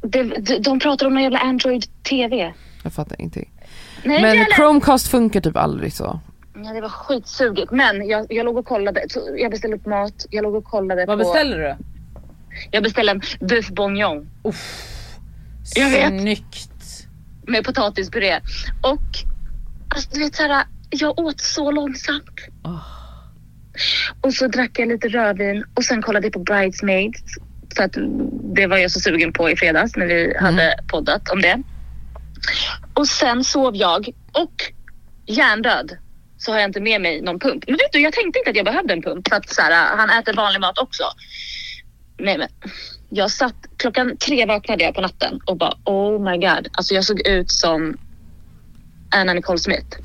[0.02, 2.54] de, de, de pratar om någon jävla Android TV.
[2.82, 3.50] Jag fattar ingenting.
[4.04, 4.46] Nej, Men.
[4.56, 6.20] Chromecast funkar typ aldrig så.
[6.64, 7.70] Ja, det var skitsugigt.
[7.70, 9.04] Men jag, jag låg och kollade.
[9.36, 10.26] Jag beställde upp mat.
[10.30, 11.24] Jag låg och kollade Vad på...
[11.24, 11.76] beställer du?
[12.70, 14.30] Jag beställde en bœuf bourguignon.
[15.74, 16.20] Jag vet.
[16.20, 17.06] Snyggt.
[17.46, 18.40] med potatispuré.
[18.82, 19.00] Och
[19.88, 22.40] alltså, du vet så här, jag åt så långsamt.
[24.20, 27.22] Och så drack jag lite rödvin och sen kollade jag på Bridesmaids.
[27.76, 27.96] För att
[28.54, 31.62] det var jag så sugen på i fredags när vi hade poddat om det.
[32.94, 34.72] Och sen sov jag och
[35.26, 35.98] hjärndöd
[36.38, 37.64] så har jag inte med mig någon pump.
[37.66, 39.96] Men vet du, jag tänkte inte att jag behövde en pump för att så här,
[39.96, 41.04] han äter vanlig mat också.
[42.18, 42.48] Nej men
[43.10, 46.68] jag satt, klockan tre vaknade jag på natten och bara oh my god.
[46.72, 47.98] Alltså jag såg ut som
[49.10, 49.96] Anna Nicole Smith.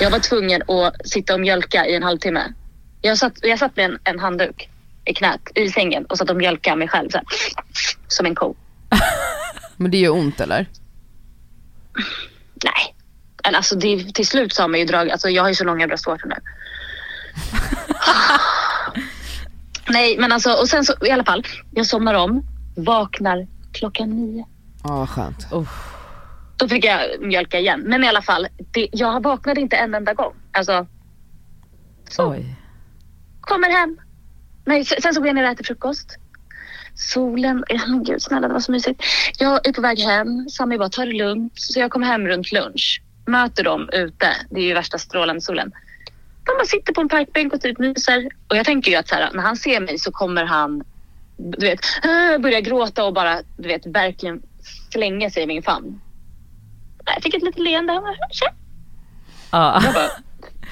[0.00, 2.52] Jag var tvungen att sitta och mjölka i en halvtimme.
[3.00, 4.68] Jag satt, jag satt med en, en handduk
[5.04, 7.26] i knät i sängen och satt och mjölkade mig själv så här,
[8.08, 8.54] som en ko.
[9.76, 10.66] Men det gör ont eller?
[12.64, 12.94] Nej.
[13.44, 15.64] Eller alltså det, till slut så har man ju dragit, alltså jag har ju så
[15.64, 16.34] långa bröstvårtor nu.
[19.88, 22.42] Nej, men alltså, och sen så i alla fall, jag somnar om,
[22.76, 24.46] vaknar klockan nio.
[24.82, 25.46] Ja, vad skönt.
[26.56, 27.80] Då fick jag mjölka igen.
[27.80, 30.34] Men i alla fall, det, jag vaknade inte en enda gång.
[30.52, 30.86] Alltså,
[32.08, 32.30] så.
[32.30, 32.56] Oj.
[33.40, 33.98] Kommer hem.
[34.64, 36.18] Nej, sen sen så går jag ner och äter frukost.
[36.94, 39.04] Solen, ja, men gud snälla det var så mysigt.
[39.38, 41.52] Jag är på väg hem, Sami bara ta det lugnt.
[41.54, 43.02] Så jag kommer hem runt lunch.
[43.26, 45.72] Möter dem ute, det är ju värsta strålande solen.
[46.44, 48.28] De bara sitter på en parkbänk och typ myser.
[48.48, 50.84] Och jag tänker ju att så här, när han ser mig så kommer han
[51.36, 54.42] du vet, äh, börja gråta och bara du vet, verkligen
[54.92, 56.00] slänga sig i min famn.
[57.04, 57.92] Jag fick ett litet leende.
[57.92, 58.46] Han bara, "Tja."
[59.50, 59.80] Ja.
[59.84, 60.10] Jag bara,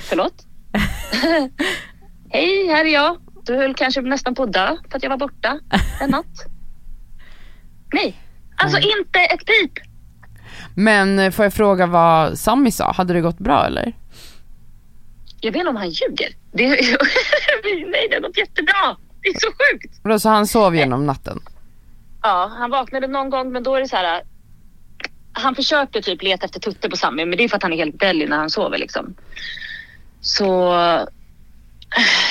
[0.01, 0.35] förlåt?
[2.31, 3.17] Hej, här är jag.
[3.43, 5.59] Du höll kanske nästan på att dö för att jag var borta
[6.01, 6.47] en natt.
[7.93, 8.17] Nej,
[8.57, 9.73] alltså inte ett pip.
[10.75, 12.93] Men eh, får jag fråga vad Sami sa?
[12.93, 13.93] Hade det gått bra eller?
[15.41, 16.29] Jag vet inte om han ljuger.
[16.53, 16.69] Det,
[17.89, 18.97] nej, det har gått jättebra.
[19.23, 20.01] Det är så sjukt.
[20.03, 21.41] Vadå, Så han sov genom natten?
[22.23, 24.23] Ja, han vaknade någon gång men då är det så här.
[25.33, 27.77] Han försökte typ leta efter tutte på Sami men det är för att han är
[27.77, 29.15] helt belly när han sover liksom.
[30.21, 30.75] Så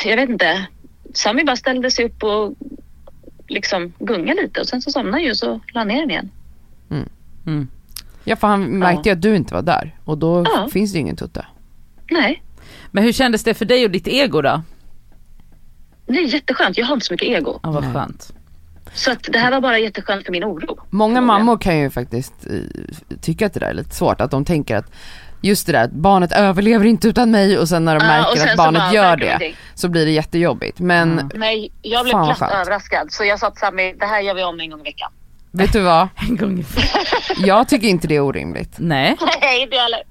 [0.05, 0.65] jag vet inte.
[1.13, 2.53] Sami bara ställde sig upp och
[3.47, 6.29] liksom gungade lite och sen så somnade ju och så la han ner den igen.
[7.45, 7.67] Mm.
[8.23, 10.69] Ja för han märkte ju att du inte var där och då Ja.
[10.73, 11.45] finns det ju ingen tutte.
[12.11, 12.43] Nej,
[12.91, 14.61] Men hur kändes det för dig och ditt ego då?
[16.05, 16.77] det är jätteskönt.
[16.77, 17.59] Jag har inte så mycket ego.
[17.63, 18.33] Ja vad skönt.
[18.93, 20.79] Så att det här var bara jätteskönt för min oro.
[20.89, 24.45] Många mammor kan ju faktiskt eh, tycka att det där är lite svårt, att de
[24.45, 24.91] tänker att
[25.41, 28.57] just det där barnet överlever inte utan mig och sen när de och märker att
[28.57, 30.79] barnet bara gör det så blir det jättejobbigt.
[30.79, 31.31] Men Mm.
[31.35, 32.51] Nej, jag blev glatt skönt.
[32.53, 33.11] överraskad.
[33.11, 35.11] Så jag sa till Sami, det här gör vi om en gång i veckan.
[35.51, 36.07] vet du vad?
[36.29, 36.65] En gång i
[37.45, 38.73] Jag tycker inte det är orimligt.
[38.77, 40.03] Nej, Nej, inte jag heller.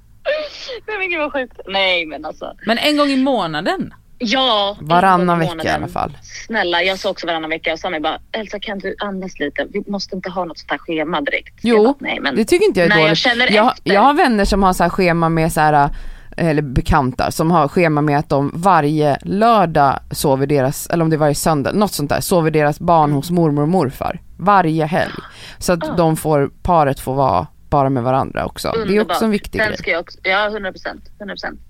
[0.88, 1.60] Nej men gud vad sjukt.
[1.68, 2.52] Nej men alltså.
[2.66, 3.94] men en gång i månaden.
[4.22, 4.76] Ja.
[4.80, 6.16] Varannan vecka i alla fall.
[6.46, 9.66] Snälla, jag sa också varannan vecka och Sami bara, Elsa kan du andas lite?
[9.72, 11.54] Vi måste inte ha något sånt här schema direkt.
[11.62, 12.36] Jo, jag bara, nej men.
[12.36, 13.18] Det tycker inte jag är Nej, jag dåligt.
[13.18, 13.92] känner jag, efter.
[13.94, 15.90] jag har vänner som har så här schema med så här
[16.36, 21.16] eller bekanta som har schema med att de varje lördag sover deras, eller om det
[21.16, 23.16] är varje söndag, något sånt där, sover deras barn Mm.
[23.16, 24.20] hos mormor och morfar.
[24.38, 25.12] Varje helg.
[25.58, 25.94] Så att Ah.
[25.96, 28.72] de får, paret får vara bara med varandra också.
[28.88, 29.78] Det är också en viktig Den grej.
[29.78, 31.02] ska jag också, ja 100 procent.
[31.18, 31.60] 100 procent.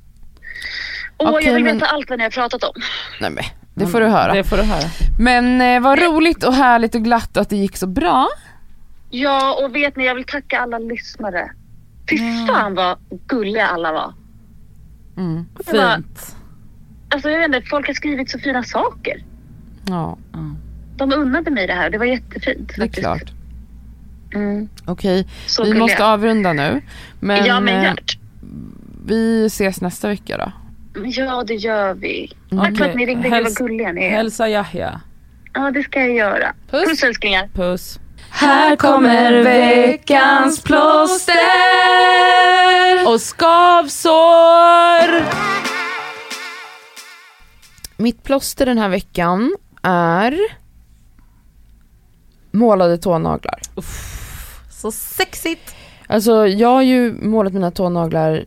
[1.21, 2.73] Åh, Okej, jag vill men- veta allt vad ni har pratat om.
[3.21, 3.45] Nej men,
[3.75, 4.33] det får du höra.
[4.35, 4.89] Det får du höra.
[5.19, 8.29] Men eh, vad roligt och härligt och glatt att det gick så bra.
[9.11, 11.51] Ja, och vet ni, jag vill tacka alla lyssnare.
[12.11, 12.47] Fy Ja.
[12.55, 14.15] fan vad gulliga alla var.
[15.17, 15.47] Mm.
[15.67, 16.37] Det var- Fint.
[17.15, 19.25] Alltså jag vet inte, folk har skrivit så fina saker.
[19.89, 20.19] Ja,
[20.97, 22.69] De unnade mig det här, det var jättefint.
[22.69, 23.01] det är faktiskt.
[23.01, 23.33] klart.
[24.35, 25.83] Mm, Okej, så vi gulliga.
[25.85, 26.83] måste avrunda nu.
[27.21, 28.19] Men, ja, men eh, gjort.
[29.07, 30.53] vi ses nästa vecka då.
[31.07, 32.33] Ja, det gör vi.
[32.53, 32.65] Mm.
[32.65, 34.11] Tack för att ni ringde, gud vad Häls- gulliga ni är.
[34.11, 35.01] Hälsa Yahya.
[35.55, 36.55] Ja, det ska jag göra.
[36.71, 36.89] Puss.
[36.89, 37.49] Puss älsklingar.
[37.55, 37.99] Puss.
[38.31, 41.35] Här kommer veckans plåster
[43.07, 44.11] Och skavsår!
[47.97, 50.39] Mitt plåster den här veckan är
[52.51, 53.61] målade tånaglar.
[54.71, 55.75] Så sexigt.
[56.07, 58.45] Alltså jag har ju målat mina tånaglar,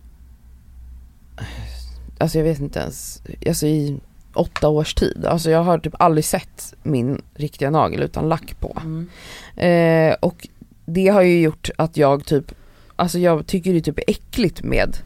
[2.18, 4.00] alltså jag vet inte ens, alltså i
[4.34, 5.26] åtta års tid.
[5.26, 8.82] Alltså jag har typ aldrig sett min riktiga nagel utan lack på.
[8.82, 9.10] Mm.
[9.56, 10.48] Eh, och
[10.86, 12.52] det har ju gjort att jag typ,
[12.96, 14.98] alltså jag tycker det typ är äckligt med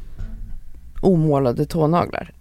[1.02, 2.34] omålade tånaglar.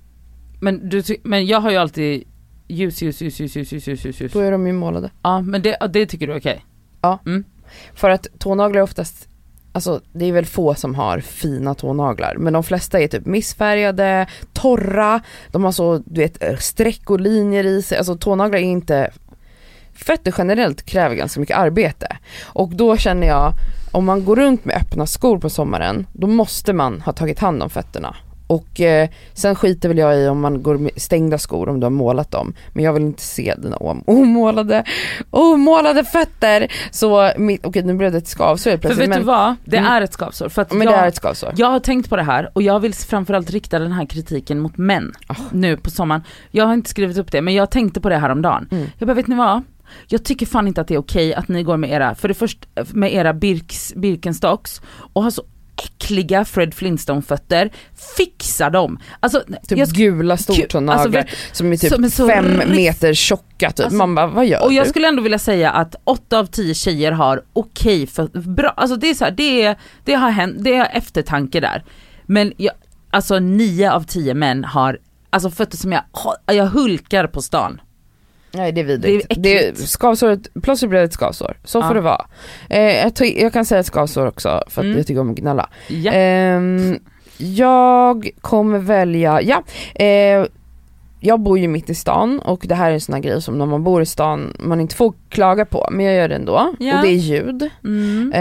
[0.60, 2.24] Men, du, men jag har ju alltid
[2.68, 4.32] ljus, ljus, ljus, ljus, ljus, ljus, ljus.
[4.32, 5.10] Då är de ju målade.
[5.22, 6.52] Ja men det, det tycker du är okej?
[6.52, 6.62] Okay.
[7.00, 7.18] Ja.
[7.26, 7.44] Mm.
[7.94, 9.25] För att tånaglar är oftast
[9.76, 14.26] alltså det är väl få som har fina tånaglar, men de flesta är typ missfärgade,
[14.52, 15.20] torra,
[15.50, 19.10] de har så du vet eh, streck och linjer i sig, alltså tånaglar är inte,
[19.94, 22.16] fötter generellt kräver ganska mycket arbete.
[22.44, 23.52] Och då känner jag,
[23.92, 27.62] om man går runt med öppna skor på sommaren, då måste man ha tagit hand
[27.62, 28.16] om fötterna.
[28.46, 31.84] Och eh, sen skiter väl jag i om man går med stängda skor om du
[31.84, 32.54] har målat dem.
[32.72, 34.84] Men jag vill inte se dina om- omålade,
[35.30, 36.72] omålade fötter.
[36.90, 39.02] Så, mitt- okej nu blev det ett skavsår helt För plötsligt.
[39.02, 39.54] vet men, du vad?
[39.64, 39.92] Det Mm.
[39.92, 40.48] är ett skavsår.
[40.48, 41.52] För men jag, det är ett skavsår.
[41.56, 44.76] jag har tänkt på det här och jag vill framförallt rikta den här kritiken mot
[44.76, 45.34] män Ah.
[45.52, 46.22] nu på sommaren.
[46.50, 48.68] Jag har inte skrivit upp det men jag tänkte på det här om dagen.
[48.70, 48.86] Mm.
[48.98, 49.62] Jag bara, vet ni vad?
[50.08, 52.34] Jag tycker fan inte att det är okej att ni går med era, för det
[52.34, 54.80] först med era Birks, Birkenstocks
[55.12, 55.42] och har så
[55.76, 57.70] äckliga Fred Flintstone fötter,
[58.16, 58.98] fixa dem.
[59.20, 63.14] Alltså, Typ jag gula stortånaglar alltså, vet- som är typ som är så fem meter
[63.14, 63.84] tjocka typ.
[63.84, 64.90] Alltså, Man bara, vad gör och jag du?
[64.90, 69.06] skulle ändå vilja säga att 8 av 10 tjejer har okej för bra, alltså det
[69.10, 71.84] är så här, det, är, det har hänt, det är eftertanke där.
[72.26, 72.74] Men jag,
[73.10, 74.98] alltså 9 av 10 män har,
[75.30, 76.02] alltså fötter som jag,
[76.46, 77.80] jag hulkar på stan.
[78.56, 79.26] Nej det är vidrigt.
[79.28, 81.56] Det är Det är skavsåret, plötsligt blev det ett skavsår.
[81.64, 81.88] Så Ja.
[81.88, 82.26] får det vara.
[82.68, 84.96] Eh, jag, ty- jag kan säga ett skavsår också för att Mm.
[84.98, 85.68] jag tycker om att gnälla.
[85.88, 86.12] Ja.
[86.12, 86.98] Ehm,
[87.38, 89.62] jag kommer välja, ja.
[89.94, 90.44] Eh,
[91.20, 93.58] jag bor ju mitt i stan och det här är en sån här grej som
[93.58, 96.74] när man bor i stan man inte får klaga på men jag gör det ändå.
[96.78, 96.96] Ja.
[96.96, 97.70] Och det är ljud.
[97.84, 98.32] Mm.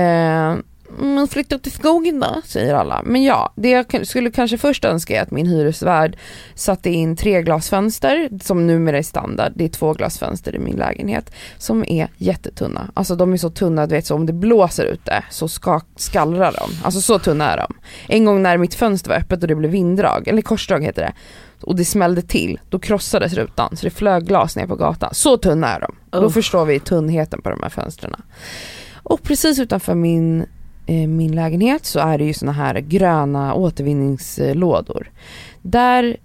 [0.99, 3.01] Man flyttar till skogen då, säger alla.
[3.05, 6.17] Men ja, det jag skulle kanske först önska är att min hyresvärd
[6.55, 9.51] satte in tre glasfönster som numera är standard.
[9.55, 12.91] Det är två glasfönster i min lägenhet som är jättetunna.
[12.93, 16.51] Alltså de är så tunna, du vet så om det blåser ute så ska, skallrar
[16.51, 16.85] de.
[16.85, 17.73] Alltså så tunna är de.
[18.07, 21.13] En gång när mitt fönster var öppet och det blev vinddrag, eller korsdrag heter det,
[21.61, 25.13] och det smällde till, då krossades rutan så det flög glas ner på gatan.
[25.13, 25.95] Så tunna är de.
[26.09, 26.33] Då Uff.
[26.33, 28.15] förstår vi tunnheten på de här fönstren.
[29.03, 30.45] Och precis utanför min,
[30.87, 35.11] min lägenhet så är det ju såna här gröna återvinningslådor.
[35.61, 36.17] Där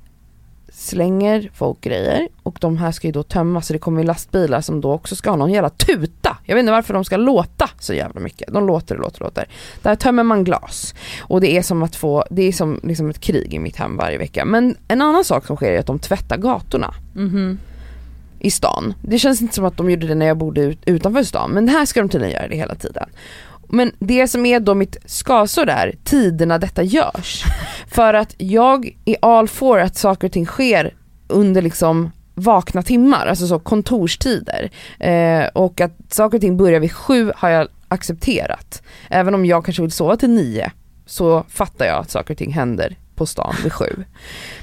[0.73, 4.61] slänger folk grejer och de här ska ju då tömmas så det kommer ju lastbilar
[4.61, 6.37] som då också ska ha någon jävla tuta.
[6.45, 8.53] Jag vet inte varför de ska låta så jävla mycket.
[8.53, 9.49] De låter och låter och låter.
[9.83, 10.95] Där tömmer man glas.
[11.21, 13.97] Och det är som att få, det är som liksom ett krig i mitt hem
[13.97, 14.45] varje vecka.
[14.45, 17.59] Men en annan sak som sker är att de tvättar gatorna Mhm.
[18.39, 18.95] i stan.
[19.03, 21.69] Det känns inte som att de gjorde det när jag bodde ut, utanför stan men
[21.69, 23.09] här ska de tydligen göra det hela tiden.
[23.73, 27.45] Men det som är då mitt skavsår är tiderna detta görs.
[27.87, 30.95] För att jag är all for att saker och ting sker
[31.29, 34.71] under liksom vakna timmar, alltså så kontorstider.
[34.99, 38.83] Eh, och att saker och ting börjar vid sju har jag accepterat.
[39.09, 40.73] Även om jag kanske vill sova till nio
[41.07, 44.05] så fattar jag att saker och ting händer på stan vid sju.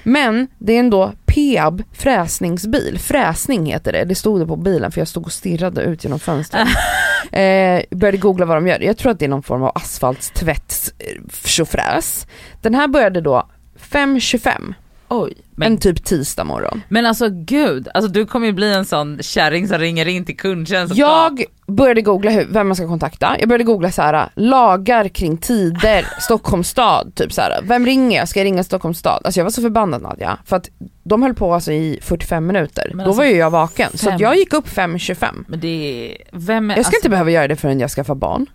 [0.04, 5.02] Men det är ändå Peab fräsningsbil, fräsning heter det, det stod det på bilen för
[5.02, 6.68] jag stod och stirrade ut genom fönstret.
[7.32, 10.94] eh, började googla vad de gör, jag tror att det är någon form av asfaltstvätts
[11.00, 12.28] eh.
[12.62, 13.50] Den här började då
[13.80, 14.74] 5.25,
[15.10, 15.34] Oj.
[15.38, 16.82] en Men, typ tisdag morgon.
[16.90, 20.38] men alltså gud, alltså du kommer ju bli en sån kärring som ringer in till
[20.38, 25.08] kundtjänst Jag började googla hur, vem man ska kontakta, jag började googla så här lagar
[25.08, 27.60] kring tider, Stockholms stad, typ så här.
[27.64, 28.28] vem ringer jag?
[28.30, 29.22] Ska jag ringa Stockholms stad?
[29.26, 30.70] Alltså jag var så förbannad Nadja, för att
[31.04, 33.90] de höll på alltså i 45 minuter, Men då alltså, var ju jag vaken.
[33.94, 35.28] Så fem- jag gick upp 5.25.
[35.48, 35.68] Men det
[36.12, 38.46] är, vem är, Jag ska alltså, inte behöva göra det förrän jag skaffar barn.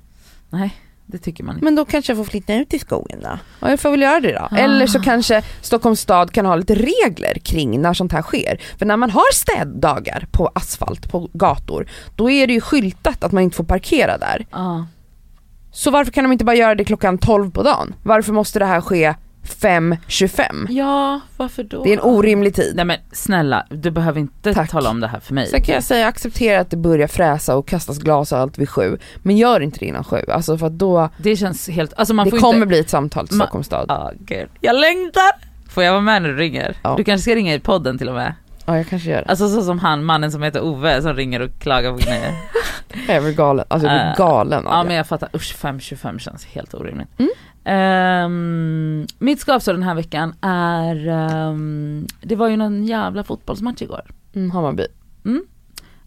[0.50, 0.74] Nej,
[1.12, 1.64] det tycker man inte.
[1.64, 3.38] Men då kanske jag får flytta ut i skogen då.
[3.60, 4.48] Ja, jag får väl göra det då.
[4.50, 4.56] Ah.
[4.56, 8.60] Eller så kanske Stockholms stad kan ha lite regler kring när sånt här sker.
[8.78, 11.86] För när man har städdagar på asfalt, på gator,
[12.16, 14.46] då är det ju skyltat att man inte får parkera där.
[14.50, 14.86] Ja.
[15.72, 17.94] Så varför kan de inte bara göra det klockan 12 på dagen?
[18.02, 19.14] Varför måste det här ske
[19.60, 20.66] 5.25?
[20.70, 21.84] ja, varför då?
[21.84, 22.72] Det är en orimlig tid.
[22.76, 24.70] Nej men snälla, du behöver inte Tack.
[24.70, 25.46] tala om det här för mig.
[25.46, 28.68] Sen kan jag säga acceptera att det börjar fräsa och kastas glas och allt vid
[28.68, 28.98] sju.
[29.22, 32.24] Men gör inte det innan sju, alltså för att då, Det känns helt, alltså man
[32.24, 32.66] det får kommer inte...
[32.66, 33.84] bli ett samtal till Stockholms stad.
[33.88, 34.48] Ja, gud.
[34.60, 35.30] Jag längtar!
[35.70, 36.76] Får jag vara med när du ringer?
[36.82, 36.94] Ja.
[36.96, 38.34] Du kanske ska ringa i podden till och med.
[38.66, 39.28] Ja jag kanske gör det.
[39.30, 42.34] Alltså så som han, mannen som heter Ove som ringer och klagar på grejer.
[43.08, 44.88] Jag blir galen, alltså jag blir Äh, galen av Ja det.
[44.88, 47.08] men jag fattar, usch 5.25 känns helt orimligt.
[47.18, 47.30] Mm.
[47.64, 54.02] Ehm, mitt skavsår den här veckan är, ehm, det var ju någon jävla fotbollsmatch igår.
[54.34, 54.86] Mm, Hammarby.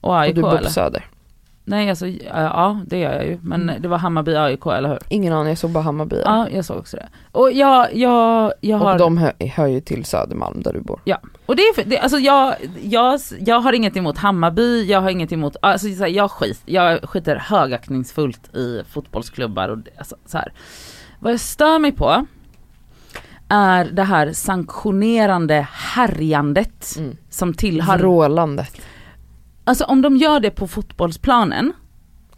[0.01, 0.69] Och AIK och du bor på?
[0.69, 1.05] Söder.
[1.67, 3.39] Nej alltså, ja, ja det gör jag ju.
[3.41, 3.81] Men Mm.
[3.81, 4.99] det var Hammarby AIK eller hur?
[5.09, 6.21] Ingen aning, jag såg bara Hammarby.
[6.25, 7.07] Ja jag såg också det.
[7.31, 8.93] Och jag, jag, jag har...
[8.93, 10.99] Och de hör, hör ju till Södermalm där du bor.
[11.45, 15.09] Och det är för, det, alltså jag, jag, jag har inget emot Hammarby, jag har
[15.09, 20.37] inget emot, alltså så här, jag skit, jag skiter högaktningsfullt i fotbollsklubbar och alltså, så
[20.37, 20.51] här.
[21.19, 22.25] Vad jag stör mig på
[23.49, 27.17] är det här sanktionerande härjandet Mm.
[27.29, 28.81] som tillhör, Vrålandet.
[29.63, 31.73] alltså om de gör det på fotbollsplanen,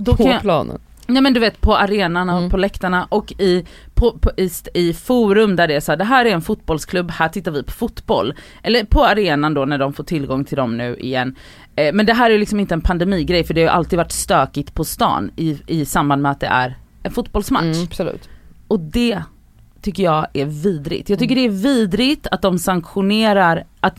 [0.06, 0.80] På jag, planen.
[1.10, 2.50] Nej men du vet på arenan och Mm.
[2.50, 6.04] på läktarna och i, på, på, i, i forum där det är så här, det
[6.04, 8.34] här är en fotbollsklubb, här tittar vi på fotboll.
[8.64, 11.36] Eller på arenan då när de får tillgång till dem nu igen.
[11.76, 14.74] Eh, men det här är liksom inte en pandemigrej för det har alltid varit stökigt
[14.74, 17.64] på stan i, i samband med att det är en fotbollsmatch.
[17.64, 18.30] Mm, absolut.
[18.68, 19.22] Och det
[19.82, 21.10] tycker jag är vidrigt.
[21.10, 23.96] Jag tycker det är vidrigt att de sanktionerar att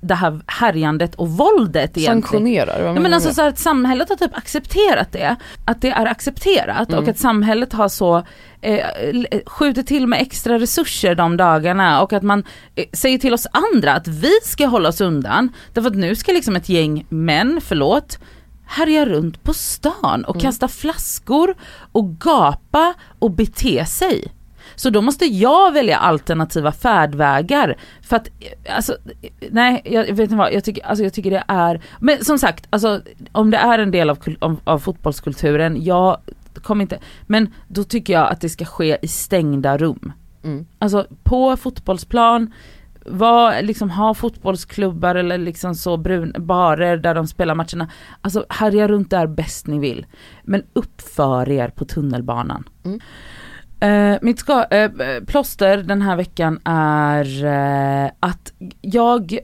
[0.00, 2.22] det här härjandet och våldet egentligen.
[2.22, 6.06] Sanktionerar, vad Ja, men alltså så att samhället har typ accepterat det, att det är
[6.06, 7.02] accepterat Mm.
[7.02, 8.16] och att samhället har så
[8.60, 12.44] eh, l- skjutit till med extra resurser de dagarna och att man
[12.74, 16.32] eh, säger till oss andra att vi ska hålla oss undan därför att nu ska
[16.32, 18.18] liksom ett gäng män, förlåt,
[18.66, 20.42] härja runt på stan och Mm.
[20.42, 21.54] kasta flaskor
[21.92, 24.32] och gapa och bete sig.
[24.74, 28.28] Så då måste jag välja alternativa färdvägar för att,
[28.68, 28.96] alltså,
[29.50, 32.66] nej jag vet inte vad, jag tycker, alltså, jag tycker det är, men som sagt,
[32.70, 33.00] alltså,
[33.32, 36.18] om det är en del av, av fotbollskulturen, jag
[36.62, 40.12] kommer inte, men då tycker jag att det ska ske i stängda rum.
[40.44, 40.66] Mm.
[40.78, 42.52] Alltså på fotbollsplan,
[43.08, 47.88] var, liksom, ha fotbollsklubbar eller liksom så brun, barer där de spelar matcherna.
[48.20, 50.06] Alltså härja runt där bäst ni vill.
[50.42, 52.68] Men uppför er på tunnelbanan.
[52.84, 53.00] Mm.
[53.80, 54.90] Eh, mitt ska, eh,
[55.26, 59.38] plåster den här veckan är eh, att jag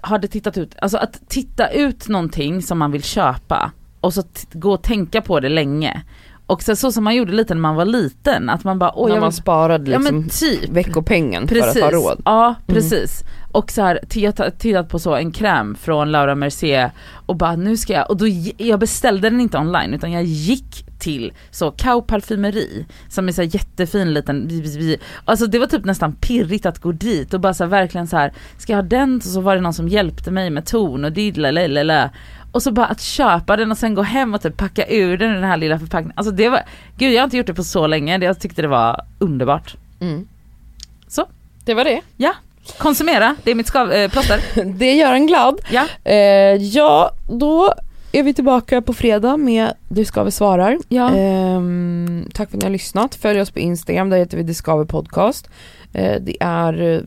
[0.00, 4.72] hade tittat ut, alltså att titta ut någonting som man vill köpa och så gå
[4.72, 6.02] och tänka på det länge.
[6.48, 9.08] Och så, så som man gjorde lite när man var liten, att man bara oj
[9.08, 10.70] När jag man vill, sparade ja liksom men typ.
[10.70, 12.22] veckopengen för Precis, att ha råd.
[12.24, 13.24] ja precis.
[13.58, 16.90] Och så här, jag tittat på så en kräm från Laura Mercier
[17.26, 20.84] och bara nu ska jag, och då, jag beställde den inte online utan jag gick
[20.98, 24.50] till så Kao parfymeri som är så jättefin liten,
[25.24, 28.16] alltså det var typ nästan pirrigt att gå dit och bara så här, verkligen så
[28.16, 29.20] här, ska jag ha den?
[29.20, 32.10] Så var det någon som hjälpte mig med ton och diddlalala
[32.52, 35.30] och så bara att köpa den och sen gå hem och typ packa ur den
[35.30, 36.18] i den här lilla förpackningen.
[36.18, 36.60] Alltså det var,
[36.98, 39.76] gud jag har inte gjort det på så länge, jag tyckte det var underbart.
[40.00, 40.28] Mm.
[41.08, 41.26] Så.
[41.64, 42.00] Det var det.
[42.16, 42.34] Ja,
[42.78, 44.40] konsumera, det är mitt skav, äh, plåster.
[44.78, 45.60] Det gör en glad.
[45.70, 45.86] Ja.
[46.04, 46.16] Eh,
[46.54, 47.74] ja, då
[48.12, 50.78] är vi tillbaka på fredag med Du Skaver svarar.
[50.88, 51.10] Ja.
[51.14, 53.14] Ehm, tack för att ni har lyssnat.
[53.14, 55.50] Följ oss på Instagram, där heter vi Det Skaver Podcast.
[55.92, 57.00] Eh, det är eh,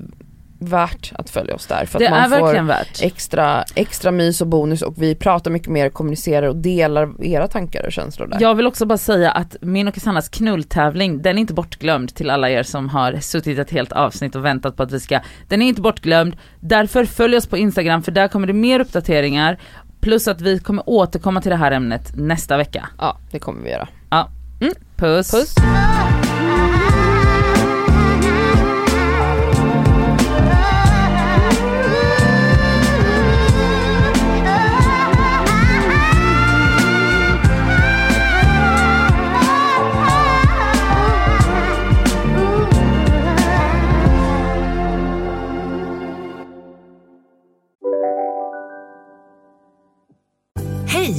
[0.61, 3.01] värt att följa oss där för det att man får värt.
[3.01, 7.85] extra, extra mys och bonus och vi pratar mycket mer, kommunicerar och delar era tankar
[7.85, 8.37] och känslor där.
[8.41, 12.29] Jag vill också bara säga att min och Cassandras knulltävling, den är inte bortglömd till
[12.29, 15.61] alla er som har suttit ett helt avsnitt och väntat på att vi ska, den
[15.61, 16.37] är inte bortglömd.
[16.59, 19.59] Därför följ oss på Instagram för där kommer det mer uppdateringar.
[20.01, 22.89] Plus att vi kommer återkomma till det här ämnet nästa vecka.
[22.97, 23.87] Ja, det kommer vi göra.
[25.01, 25.31] Puss!
[25.31, 25.55] Puss.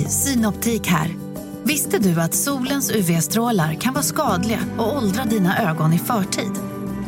[0.03, 1.17] Hej, Synoptik här.
[1.65, 6.51] Visste du att solens UV-strålar kan vara skadliga och åldra dina ögon i förtid?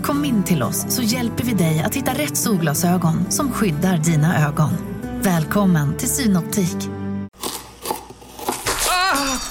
[0.02, 4.46] Kom in till oss så hjälper vi dig att hitta rätt solglasögon som skyddar dina
[4.48, 4.70] ögon.
[5.22, 6.76] Välkommen till Synoptik.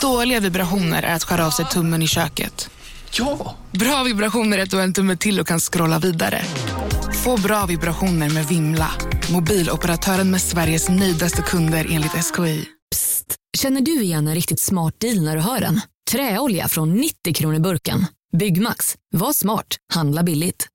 [0.02, 2.70] Dåliga vibrationer är att skära av sig tummen i köket.
[3.12, 3.56] Ja!
[3.72, 6.42] Bra vibrationer är att du har en tumme till och kan scrolla vidare.
[7.24, 8.92] Få bra vibrationer med Vimla.
[9.32, 12.66] Mobiloperatören med Sveriges nöjdaste kunder enligt SKI.
[13.58, 15.82] Känner du igen en riktigt smart deal när du hör den?
[16.12, 18.06] Träolja från 90 kronor burken.
[18.38, 18.96] Byggmax.
[19.12, 19.78] Var smart.
[19.94, 20.68] Handla billigt.